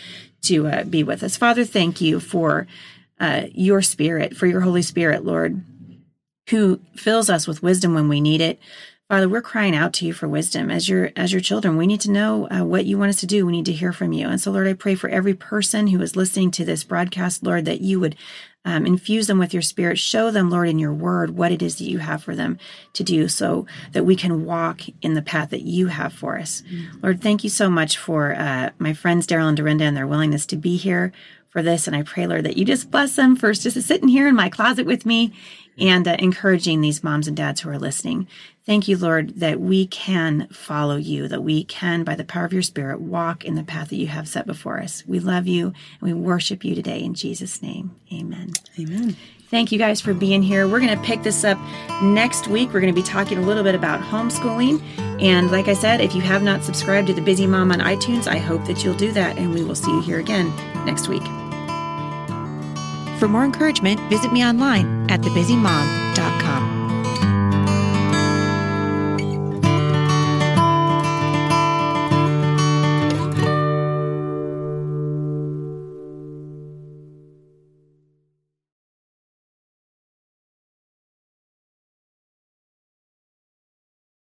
to 0.43 0.67
uh, 0.67 0.83
be 0.83 1.03
with 1.03 1.21
us. 1.23 1.37
Father 1.37 1.65
thank 1.65 2.01
you 2.01 2.19
for 2.19 2.67
uh, 3.19 3.43
your 3.53 3.81
spirit 3.81 4.35
for 4.35 4.47
your 4.47 4.61
holy 4.61 4.81
spirit 4.81 5.23
lord 5.23 5.63
who 6.49 6.79
fills 6.95 7.29
us 7.29 7.47
with 7.47 7.61
wisdom 7.63 7.93
when 7.93 8.09
we 8.09 8.21
need 8.21 8.41
it. 8.41 8.59
Father, 9.09 9.29
we're 9.29 9.41
crying 9.41 9.73
out 9.73 9.93
to 9.93 10.05
you 10.05 10.11
for 10.11 10.27
wisdom 10.27 10.69
as 10.69 10.89
your 10.89 11.11
as 11.15 11.31
your 11.31 11.39
children. 11.39 11.77
We 11.77 11.87
need 11.87 12.01
to 12.01 12.11
know 12.11 12.49
uh, 12.49 12.65
what 12.65 12.85
you 12.85 12.97
want 12.97 13.07
us 13.07 13.21
to 13.21 13.25
do. 13.25 13.45
We 13.45 13.53
need 13.53 13.65
to 13.67 13.71
hear 13.71 13.93
from 13.93 14.11
you. 14.11 14.27
And 14.27 14.39
so, 14.39 14.51
Lord, 14.51 14.67
I 14.67 14.73
pray 14.73 14.95
for 14.95 15.09
every 15.09 15.33
person 15.33 15.87
who 15.87 16.01
is 16.01 16.17
listening 16.17 16.51
to 16.51 16.65
this 16.65 16.83
broadcast, 16.83 17.41
Lord, 17.41 17.63
that 17.65 17.79
you 17.79 18.01
would 18.01 18.17
um, 18.65 18.85
infuse 18.85 19.27
them 19.27 19.39
with 19.39 19.53
your 19.53 19.61
Spirit. 19.61 19.97
Show 19.97 20.29
them, 20.29 20.49
Lord, 20.49 20.67
in 20.67 20.77
your 20.77 20.91
Word 20.91 21.37
what 21.37 21.53
it 21.53 21.61
is 21.61 21.77
that 21.77 21.85
you 21.89 21.99
have 21.99 22.21
for 22.21 22.35
them 22.35 22.59
to 22.91 23.03
do, 23.05 23.29
so 23.29 23.65
that 23.93 24.03
we 24.03 24.17
can 24.17 24.43
walk 24.43 24.81
in 25.01 25.13
the 25.13 25.21
path 25.21 25.51
that 25.51 25.61
you 25.61 25.87
have 25.87 26.11
for 26.11 26.37
us. 26.37 26.61
Lord, 27.01 27.21
thank 27.21 27.45
you 27.45 27.49
so 27.49 27.69
much 27.69 27.97
for 27.97 28.35
uh, 28.35 28.71
my 28.77 28.91
friends 28.91 29.25
Daryl 29.25 29.47
and 29.47 29.55
Dorinda 29.55 29.85
and 29.85 29.95
their 29.95 30.05
willingness 30.05 30.45
to 30.47 30.57
be 30.57 30.75
here 30.75 31.13
for 31.47 31.61
this. 31.61 31.87
And 31.87 31.95
I 31.95 32.03
pray, 32.03 32.27
Lord, 32.27 32.43
that 32.43 32.57
you 32.57 32.65
just 32.65 32.91
bless 32.91 33.15
them 33.15 33.37
for 33.37 33.53
just 33.53 33.81
sitting 33.83 34.09
here 34.09 34.27
in 34.27 34.35
my 34.35 34.49
closet 34.49 34.85
with 34.85 35.05
me 35.05 35.33
and 35.77 36.05
uh, 36.07 36.17
encouraging 36.19 36.81
these 36.81 37.03
moms 37.05 37.27
and 37.27 37.37
dads 37.37 37.61
who 37.61 37.69
are 37.69 37.79
listening. 37.79 38.27
Thank 38.67 38.89
you, 38.89 38.97
Lord, 38.97 39.39
that 39.39 39.61
we 39.61 39.87
can 39.87 40.49
follow 40.49 40.97
you, 40.97 41.29
that 41.29 41.41
we 41.41 41.63
can, 41.63 42.03
by 42.03 42.15
the 42.15 42.25
power 42.25 42.43
of 42.43 42.51
your 42.51 42.61
Spirit, 42.61 42.99
walk 42.99 43.45
in 43.45 43.55
the 43.55 43.63
path 43.63 43.87
that 43.91 43.95
you 43.95 44.07
have 44.07 44.27
set 44.27 44.45
before 44.45 44.81
us. 44.81 45.05
We 45.07 45.21
love 45.21 45.47
you 45.47 45.67
and 45.67 45.73
we 46.01 46.13
worship 46.13 46.65
you 46.65 46.75
today 46.75 47.01
in 47.01 47.13
Jesus' 47.13 47.61
name. 47.61 47.95
Amen. 48.11 48.51
Amen. 48.77 49.15
Thank 49.49 49.71
you 49.71 49.79
guys 49.79 50.01
for 50.01 50.13
being 50.13 50.43
here. 50.43 50.67
We're 50.67 50.81
going 50.81 50.93
to 50.93 51.01
pick 51.01 51.23
this 51.23 51.45
up 51.45 51.57
next 52.03 52.49
week. 52.49 52.73
We're 52.73 52.81
going 52.81 52.93
to 52.93 53.01
be 53.01 53.07
talking 53.07 53.37
a 53.37 53.41
little 53.41 53.63
bit 53.63 53.73
about 53.73 54.01
homeschooling. 54.01 54.81
And 55.21 55.49
like 55.49 55.69
I 55.69 55.73
said, 55.73 56.01
if 56.01 56.13
you 56.13 56.21
have 56.23 56.43
not 56.43 56.65
subscribed 56.65 57.07
to 57.07 57.13
The 57.13 57.21
Busy 57.21 57.47
Mom 57.47 57.71
on 57.71 57.79
iTunes, 57.79 58.27
I 58.27 58.37
hope 58.37 58.65
that 58.65 58.83
you'll 58.83 58.95
do 58.95 59.13
that. 59.13 59.37
And 59.37 59.53
we 59.53 59.63
will 59.63 59.75
see 59.75 59.91
you 59.91 60.01
here 60.01 60.19
again 60.19 60.53
next 60.85 61.07
week. 61.07 61.23
For 63.17 63.29
more 63.29 63.45
encouragement, 63.45 64.01
visit 64.09 64.33
me 64.33 64.43
online 64.43 65.09
at 65.09 65.21
thebusymom.com. 65.21 66.76